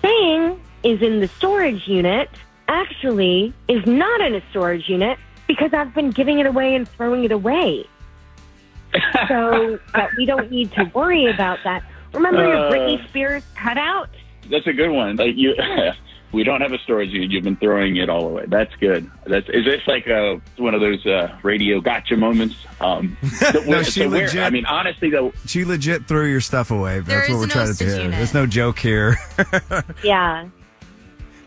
saying 0.01 0.57
is 0.83 1.01
in 1.01 1.19
the 1.19 1.27
storage 1.27 1.85
unit, 1.85 2.29
actually 2.69 3.53
is 3.67 3.85
not 3.85 4.21
in 4.21 4.35
a 4.35 4.41
storage 4.51 4.87
unit 4.87 5.17
because 5.47 5.73
I've 5.73 5.93
been 5.93 6.11
giving 6.11 6.39
it 6.39 6.45
away 6.45 6.75
and 6.75 6.87
throwing 6.87 7.25
it 7.25 7.31
away. 7.33 7.85
so 9.27 9.77
that 9.93 10.11
we 10.17 10.25
don't 10.25 10.49
need 10.49 10.71
to 10.73 10.85
worry 10.93 11.25
about 11.25 11.59
that. 11.65 11.83
Remember 12.13 12.47
your 12.47 12.55
Uh. 12.57 12.71
Britney 12.71 13.05
Spears 13.09 13.43
cutout? 13.55 14.09
That's 14.49 14.65
a 14.67 14.73
good 14.73 14.91
one. 14.91 15.17
Like 15.17 15.35
you, 15.35 15.55
we 16.31 16.43
don't 16.43 16.61
have 16.61 16.73
a 16.73 16.77
storage 16.79 17.09
unit. 17.09 17.31
You've 17.31 17.43
been 17.43 17.55
throwing 17.55 17.97
it 17.97 18.09
all 18.09 18.27
away. 18.27 18.45
That's 18.47 18.73
good. 18.75 19.09
That's 19.25 19.47
is 19.49 19.65
this 19.65 19.81
like 19.87 20.07
a 20.07 20.39
one 20.57 20.73
of 20.75 20.81
those 20.81 21.05
uh, 21.05 21.35
radio 21.43 21.79
gotcha 21.81 22.15
moments? 22.17 22.55
Um, 22.79 23.17
No, 23.65 23.81
so 23.81 23.89
she 23.91 24.01
where- 24.07 24.25
legit- 24.27 24.41
I 24.43 24.49
mean, 24.49 24.65
honestly, 24.65 25.09
though, 25.09 25.33
She 25.45 25.65
legit 25.65 26.07
threw 26.07 26.25
your 26.29 26.41
stuff 26.41 26.71
away. 26.71 26.99
That's 26.99 27.29
what 27.29 27.35
we're 27.39 27.47
no 27.47 27.53
trying 27.53 27.67
to 27.67 27.73
storage 27.73 27.93
do. 27.95 28.01
unit. 28.03 28.11
There's 28.17 28.33
no 28.33 28.45
joke 28.45 28.79
here. 28.79 29.17
Yeah. 30.03 30.47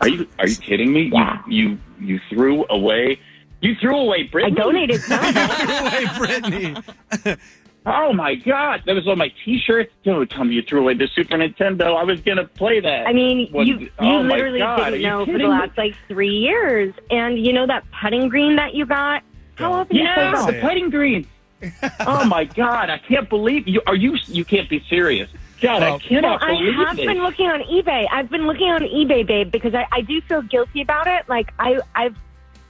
are 0.01 0.07
you 0.09 0.27
are 0.39 0.47
you 0.47 0.55
kidding 0.57 0.91
me? 0.91 1.09
Yeah. 1.13 1.41
You 1.47 1.69
you 1.69 1.79
you 1.99 2.19
threw 2.29 2.65
away. 2.69 3.19
You 3.61 3.75
threw 3.75 3.95
away 3.95 4.29
I 4.35 4.49
donated 4.49 4.99
some 5.03 5.19
of 5.23 5.25
it. 5.25 5.35
Hey, 5.37 6.05
Britney. 6.05 7.39
Oh 7.85 8.13
my 8.13 8.35
God, 8.35 8.83
that 8.85 8.95
was 8.95 9.07
on 9.09 9.17
my 9.17 9.31
T-shirt. 9.43 9.91
Don't 10.05 10.29
tell 10.29 10.45
me 10.45 10.55
you 10.55 10.61
threw 10.61 10.79
away 10.81 10.93
the 10.93 11.07
Super 11.13 11.35
Nintendo. 11.37 11.97
I 11.97 12.03
was 12.03 12.21
gonna 12.21 12.45
play 12.45 12.79
that. 12.79 13.07
I 13.07 13.13
mean, 13.13 13.49
What- 13.51 13.67
you 13.67 13.77
you 13.79 13.91
oh 13.99 14.21
literally 14.21 14.59
God, 14.59 14.85
didn't 14.91 15.01
you 15.01 15.07
know 15.07 15.25
for 15.25 15.37
the 15.37 15.47
last 15.47 15.77
like 15.77 15.95
three 16.07 16.29
years. 16.37 16.93
And 17.11 17.37
you 17.45 17.51
know 17.51 17.67
that 17.67 17.83
putting 18.01 18.29
green 18.29 18.55
that 18.55 18.73
you 18.73 18.85
got? 18.85 19.23
How 19.55 19.73
often 19.73 19.97
do 19.97 20.01
you 20.01 20.07
play 20.13 20.23
Yeah, 20.23 20.45
the 20.45 20.59
putting 20.61 20.89
green. 20.89 21.27
oh 22.07 22.23
my 22.25 22.45
God, 22.45 22.89
I 22.89 22.97
can't 22.99 23.29
believe 23.29 23.67
you. 23.67 23.81
Are 23.85 23.95
you? 23.95 24.15
You 24.27 24.45
can't 24.45 24.69
be 24.69 24.81
serious. 24.89 25.29
God, 25.61 25.81
Well- 25.81 25.95
I 25.95 25.99
cannot 25.99 26.41
Well, 26.41 26.57
I 26.57 26.85
have 26.87 26.95
this. 26.97 27.05
been 27.05 27.21
looking 27.23 27.47
on 27.47 27.61
eBay. 27.63 28.07
I've 28.11 28.29
been 28.29 28.47
looking 28.47 28.69
on 28.69 28.81
eBay, 28.81 29.25
babe, 29.25 29.51
because 29.51 29.73
I, 29.75 29.85
I 29.91 30.01
do 30.01 30.21
feel 30.21 30.41
guilty 30.41 30.81
about 30.81 31.07
it. 31.07 31.27
Like 31.27 31.51
I 31.59 31.79
I've 31.95 32.15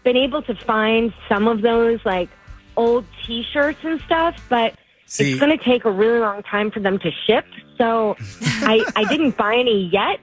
been 0.03 0.17
able 0.17 0.41
to 0.43 0.55
find 0.55 1.13
some 1.29 1.47
of 1.47 1.61
those 1.61 1.99
like 2.03 2.29
old 2.75 3.05
T-shirts 3.25 3.79
and 3.83 4.01
stuff, 4.01 4.35
but 4.49 4.73
See- 5.13 5.31
it's 5.31 5.39
going 5.39 5.55
to 5.55 5.63
take 5.63 5.85
a 5.85 5.91
really 5.91 6.17
long 6.17 6.41
time 6.41 6.71
for 6.71 6.79
them 6.79 6.97
to 6.97 7.11
ship. 7.27 7.45
So 7.77 8.15
I 8.41 8.83
I 8.95 9.03
didn't 9.05 9.37
buy 9.37 9.55
any 9.55 9.87
yet, 9.91 10.19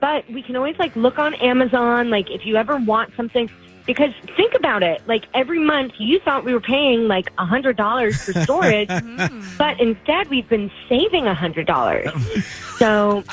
but 0.00 0.30
we 0.30 0.42
can 0.42 0.54
always 0.54 0.78
like 0.78 0.94
look 0.94 1.18
on 1.18 1.34
Amazon. 1.34 2.08
Like 2.08 2.30
if 2.30 2.46
you 2.46 2.56
ever 2.56 2.76
want 2.76 3.14
something. 3.16 3.50
Because 3.84 4.12
think 4.36 4.52
about 4.52 4.82
it, 4.82 5.00
like 5.08 5.24
every 5.32 5.58
month 5.58 5.94
you 5.96 6.20
thought 6.20 6.44
we 6.44 6.52
were 6.52 6.60
paying 6.60 7.08
like 7.08 7.32
a 7.38 7.46
hundred 7.46 7.78
dollars 7.78 8.22
for 8.22 8.34
storage, 8.42 8.90
hmm. 8.90 9.40
but 9.56 9.80
instead 9.80 10.28
we've 10.28 10.46
been 10.46 10.70
saving 10.90 11.26
a 11.26 11.34
hundred 11.34 11.66
dollars. 11.66 12.10
So 12.78 13.24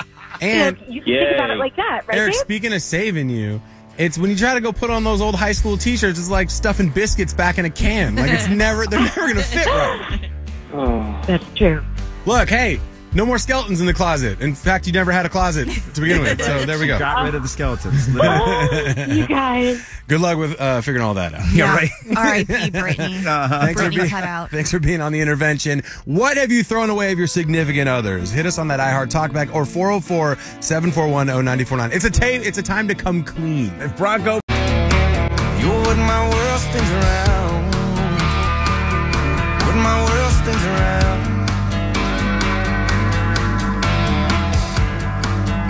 And 0.41 0.78
you 0.88 0.88
know, 0.88 0.94
you 0.94 1.02
can 1.02 1.13
think 1.26 1.36
about 1.36 1.50
it 1.52 1.58
like 1.58 1.76
that, 1.76 2.08
right? 2.08 2.18
Eric, 2.18 2.32
babe? 2.32 2.39
speaking 2.39 2.74
of 2.74 2.82
saving 2.82 3.30
you, 3.30 3.62
it's 3.98 4.18
when 4.18 4.30
you 4.30 4.36
try 4.38 4.54
to 4.54 4.62
go 4.62 4.72
put 4.72 4.89
on 4.89 5.04
those 5.04 5.22
old 5.22 5.36
high 5.36 5.52
school 5.52 5.78
T-shirts. 5.78 6.18
It's 6.18 6.30
like 6.30 6.50
stuffing 6.50 6.89
biscuits 6.89 7.34
back 7.34 7.58
in 7.58 7.65
a 7.65 7.70
can. 7.70 8.15
Like 8.15 8.32
it's 8.32 8.48
never, 8.48 8.88
they're 8.88 9.02
never 9.02 9.28
gonna 9.28 9.44
fit 9.44 9.65
right. 9.68 10.32
That's 10.71 11.45
true. 11.56 11.84
Look, 12.25 12.49
hey, 12.49 12.80
no 13.13 13.25
more 13.25 13.38
skeletons 13.38 13.80
in 13.80 13.86
the 13.86 13.93
closet. 13.93 14.41
In 14.41 14.54
fact, 14.54 14.88
you 14.88 14.91
never 14.93 15.12
had 15.12 15.25
a 15.25 15.30
closet 15.30 15.69
to 15.93 16.01
begin 16.01 16.21
with. 16.21 16.41
So 16.41 16.65
there 16.65 16.78
we 16.78 16.86
go. 16.88 16.99
Got 16.99 17.23
rid 17.23 17.34
of 17.36 17.43
the 17.43 17.47
skeletons. 17.47 18.10
Oh, 18.17 19.06
you 19.08 19.25
guys. 19.28 19.86
Good 20.08 20.19
luck 20.21 20.38
with 20.38 20.60
uh, 20.60 20.82
figuring 20.82 21.04
all 21.06 21.13
that 21.15 21.34
out. 21.34 21.41
yeah, 21.54 21.73
right. 21.73 21.89
R.I.P. 22.15 22.54
Britney. 22.71 23.23
Thanks 23.23 23.82
for, 23.82 23.88
Britney 23.88 23.95
being, 23.95 24.10
cut 24.10 24.23
out. 24.23 24.51
thanks 24.51 24.69
for 24.71 24.80
being 24.80 25.01
on 25.01 25.12
the 25.13 25.21
intervention. 25.21 25.82
What 26.06 26.38
have 26.38 26.51
you 26.51 26.63
thrown 26.63 26.89
away 26.89 27.12
of 27.12 27.17
your 27.17 27.28
significant 27.28 27.88
others? 27.89 28.32
Hit 28.32 28.45
us 28.45 28.58
on 28.58 28.67
that 28.67 28.80
iHeart 28.80 29.08
Talkback 29.12 29.54
or 29.54 29.65
404 29.65 30.36
741 30.62 31.28
0949. 31.28 31.91
It's 31.93 32.06
a 32.06 32.12
ta- 32.12 32.25
It's 32.25 32.58
a 32.58 32.63
time 32.63 32.88
to 32.88 32.95
come 32.95 33.23
clean. 33.23 33.71
If 33.80 33.95
Bronco. 33.97 34.39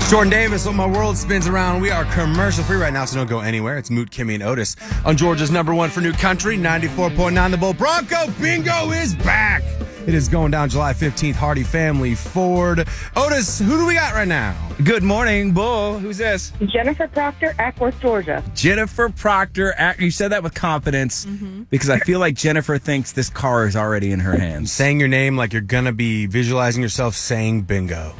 Jordan 0.10 0.30
Davis, 0.32 0.66
what 0.66 0.76
my 0.76 0.86
world 0.86 1.18
spins 1.18 1.48
around. 1.48 1.82
We 1.82 1.90
are 1.90 2.06
commercial 2.06 2.64
free 2.64 2.78
right 2.78 2.94
now, 2.94 3.06
so 3.06 3.18
don't 3.18 3.28
go 3.28 3.40
anywhere. 3.40 3.78
It's 3.78 3.90
Moot, 3.90 4.12
Kimmy, 4.12 4.36
and 4.36 4.44
Otis 4.44 4.76
on 5.04 5.18
Georgia's 5.18 5.52
number 5.52 5.74
one 5.74 5.90
for 5.90 6.00
new 6.00 6.14
country, 6.14 6.58
94.9 6.58 7.52
The 7.52 7.58
Bull. 7.58 7.74
Bronco 7.74 8.32
Bingo 8.40 8.92
is 8.92 9.16
back. 9.16 9.64
It 10.08 10.14
is 10.14 10.28
going 10.30 10.52
down 10.52 10.70
July 10.70 10.94
15th, 10.94 11.34
Hardy 11.34 11.64
Family 11.64 12.14
Ford. 12.14 12.88
Otis, 13.16 13.58
who 13.58 13.76
do 13.78 13.88
we 13.88 13.96
got 13.96 14.14
right 14.14 14.28
now? 14.28 14.56
Good 14.84 15.02
morning, 15.02 15.52
Bull. 15.52 15.98
Who's 15.98 16.18
this? 16.20 16.52
Jennifer 16.68 17.08
Proctor, 17.08 17.56
Acworth, 17.58 18.00
Georgia. 18.02 18.44
Jennifer 18.54 19.10
Proctor. 19.10 19.74
Ac- 19.80 20.04
You 20.06 20.12
said 20.12 20.32
that 20.32 20.44
with 20.44 20.54
confidence 20.54 21.26
mm-hmm. 21.26 21.64
because 21.64 21.90
I 21.90 21.98
feel 22.00 22.20
like 22.20 22.36
Jennifer 22.36 22.78
thinks 22.78 23.14
this 23.14 23.32
car 23.32 23.66
is 23.66 23.76
already 23.76 24.12
in 24.12 24.20
her 24.20 24.38
hands. 24.38 24.72
Saying 24.72 25.00
your 25.00 25.10
name 25.10 25.38
like 25.38 25.54
you're 25.54 25.62
going 25.64 25.86
to 25.86 25.92
be 25.92 26.28
visualizing 26.28 26.84
yourself 26.84 27.16
saying 27.16 27.64
bingo. 27.64 28.14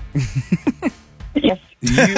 Yes. 1.36 1.60
You, 1.82 2.16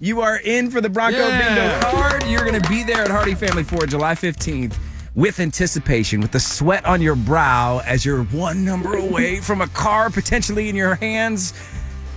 you 0.00 0.20
are 0.22 0.38
in 0.40 0.70
for 0.72 0.80
the 0.80 0.88
Bronco 0.88 1.18
Yeah. 1.18 1.54
Bingo 1.54 1.90
card. 1.92 2.26
You're 2.26 2.44
going 2.44 2.60
to 2.60 2.68
be 2.68 2.82
there 2.82 3.02
at 3.04 3.10
Hardy 3.12 3.36
Family 3.36 3.62
Ford 3.62 3.88
July 3.90 4.14
15th 4.14 4.76
with 5.14 5.40
anticipation, 5.40 6.20
with 6.20 6.32
the 6.32 6.40
sweat 6.40 6.84
on 6.84 7.02
your 7.02 7.16
brow 7.16 7.80
as 7.84 8.04
you're 8.04 8.24
one 8.24 8.64
number 8.64 8.94
away 8.96 9.40
from 9.40 9.60
a 9.60 9.66
car 9.68 10.10
potentially 10.10 10.68
in 10.68 10.76
your 10.76 10.94
hands. 10.94 11.52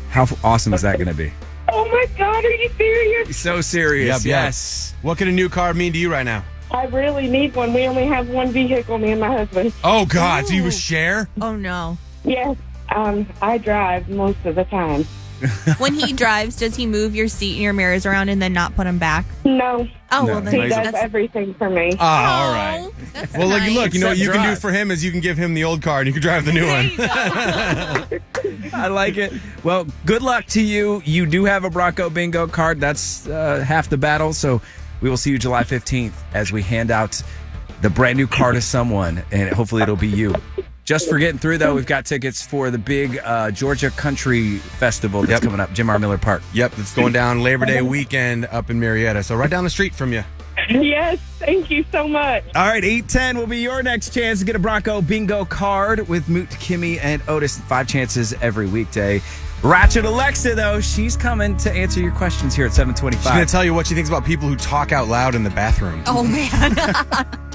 How 0.09 0.27
awesome 0.43 0.73
is 0.73 0.81
that 0.83 0.97
going 0.97 1.07
to 1.07 1.13
be? 1.13 1.31
Oh 1.69 1.85
my 1.85 2.05
God, 2.17 2.45
are 2.45 2.51
you 2.51 2.69
serious? 2.77 3.37
So 3.37 3.61
serious. 3.61 4.07
Yep, 4.07 4.25
yep. 4.25 4.45
yes. 4.45 4.93
What 5.01 5.17
could 5.17 5.27
a 5.27 5.31
new 5.31 5.49
car 5.49 5.73
mean 5.73 5.93
to 5.93 5.99
you 5.99 6.11
right 6.11 6.23
now? 6.23 6.43
I 6.71 6.85
really 6.85 7.27
need 7.27 7.55
one. 7.55 7.73
We 7.73 7.87
only 7.87 8.05
have 8.05 8.29
one 8.29 8.51
vehicle, 8.51 8.97
me 8.97 9.11
and 9.11 9.21
my 9.21 9.31
husband. 9.31 9.73
Oh, 9.83 10.05
God. 10.05 10.45
do 10.47 10.55
you 10.55 10.71
share? 10.71 11.29
Oh 11.39 11.55
no. 11.55 11.97
Yes, 12.23 12.57
um, 12.95 13.27
I 13.41 13.57
drive 13.57 14.09
most 14.09 14.37
of 14.45 14.55
the 14.55 14.63
time. 14.65 15.05
When 15.77 15.93
he 15.93 16.13
drives, 16.13 16.55
does 16.57 16.75
he 16.75 16.85
move 16.85 17.15
your 17.15 17.27
seat 17.27 17.53
and 17.53 17.61
your 17.61 17.73
mirrors 17.73 18.05
around 18.05 18.29
and 18.29 18.41
then 18.41 18.53
not 18.53 18.75
put 18.75 18.85
them 18.85 18.97
back? 18.99 19.25
No, 19.45 19.87
Oh, 20.11 20.25
No. 20.25 20.33
well, 20.33 20.41
then 20.41 20.53
he 20.53 20.59
does 20.61 20.69
that's, 20.69 20.97
everything 20.97 21.53
for 21.55 21.69
me. 21.69 21.91
Oh, 21.99 22.05
all 22.05 22.51
right. 22.53 22.79
Oh, 22.83 22.93
that's 23.13 23.33
Well, 23.33 23.47
look, 23.47 23.59
nice. 23.59 23.75
look, 23.75 23.93
you 23.93 23.99
know 23.99 24.07
what 24.07 24.17
you 24.17 24.29
Except 24.29 24.43
can 24.45 24.53
do 24.55 24.59
for 24.59 24.71
him 24.71 24.91
is 24.91 25.03
you 25.03 25.11
can 25.11 25.19
give 25.21 25.37
him 25.37 25.53
the 25.53 25.63
old 25.63 25.81
car 25.81 25.99
and 25.99 26.07
you 26.07 26.13
can 26.13 26.21
drive 26.21 26.45
the 26.45 26.53
new 26.53 26.67
one. 26.67 26.91
I 28.73 28.87
like 28.87 29.17
it. 29.17 29.33
Well, 29.63 29.85
good 30.05 30.21
luck 30.21 30.45
to 30.47 30.61
you. 30.61 31.01
You 31.05 31.25
do 31.25 31.45
have 31.45 31.63
a 31.63 31.69
Bronco 31.69 32.09
Bingo 32.09 32.47
card. 32.47 32.79
That's 32.79 33.27
uh, 33.27 33.63
half 33.65 33.89
the 33.89 33.97
battle. 33.97 34.33
So 34.33 34.61
we 35.01 35.09
will 35.09 35.17
see 35.17 35.31
you 35.31 35.37
July 35.39 35.63
15th 35.63 36.13
as 36.33 36.51
we 36.51 36.61
hand 36.61 36.91
out 36.91 37.21
the 37.81 37.89
brand 37.89 38.17
new 38.17 38.27
car 38.27 38.53
to 38.53 38.61
someone, 38.61 39.23
and 39.31 39.49
hopefully 39.53 39.81
it'll 39.81 39.95
be 39.97 40.07
you. 40.07 40.33
Just 40.85 41.07
for 41.09 41.17
getting 41.17 41.39
through, 41.39 41.59
though, 41.59 41.75
we've 41.75 41.85
got 41.85 42.05
tickets 42.05 42.45
for 42.45 42.69
the 42.69 42.77
big 42.77 43.17
uh, 43.23 43.51
Georgia 43.51 43.89
Country 43.89 44.57
Festival 44.57 45.21
that's 45.21 45.31
Yep. 45.31 45.41
coming 45.43 45.59
up, 45.61 45.71
Jim 45.73 45.89
R. 45.89 45.97
Miller 45.97 46.17
Park. 46.17 46.41
Yep, 46.53 46.73
it's 46.77 46.93
going 46.93 47.13
down 47.13 47.41
Labor 47.41 47.65
Day 47.65 47.81
weekend 47.81 48.45
up 48.47 48.69
in 48.69 48.79
Marietta. 48.81 49.23
So 49.23 49.35
right 49.35 49.49
down 49.49 49.63
the 49.63 49.69
street 49.69 49.95
from 49.95 50.11
you. 50.11 50.23
Yes, 50.69 51.19
thank 51.39 51.71
you 51.71 51.83
so 51.91 52.07
much. 52.07 52.43
All 52.55 52.67
right, 52.67 52.83
810 52.83 53.37
will 53.37 53.47
be 53.47 53.57
your 53.59 53.81
next 53.81 54.13
chance 54.13 54.39
to 54.39 54.45
get 54.45 54.55
a 54.55 54.59
Bronco 54.59 55.01
Bingo 55.01 55.45
card 55.45 56.07
with 56.07 56.27
Moot, 56.29 56.49
Kimmy, 56.49 56.99
and 57.01 57.21
Otis. 57.27 57.59
Five 57.61 57.87
chances 57.87 58.33
every 58.41 58.67
weekday. 58.67 59.21
Ratchet 59.63 60.03
Alexa, 60.05 60.53
though, 60.55 60.79
she's 60.81 61.15
coming 61.15 61.55
to 61.57 61.71
answer 61.71 62.01
your 62.01 62.11
questions 62.11 62.53
here 62.53 62.65
at 62.65 62.73
725. 62.73 63.23
She's 63.23 63.31
going 63.31 63.45
to 63.45 63.51
tell 63.51 63.63
you 63.63 63.73
what 63.73 63.87
she 63.87 63.95
thinks 63.95 64.09
about 64.09 64.25
people 64.25 64.47
who 64.47 64.55
talk 64.57 64.91
out 64.91 65.07
loud 65.07 65.33
in 65.35 65.43
the 65.43 65.49
bathroom. 65.49 66.03
Oh 66.05 66.23
man. 66.23 66.75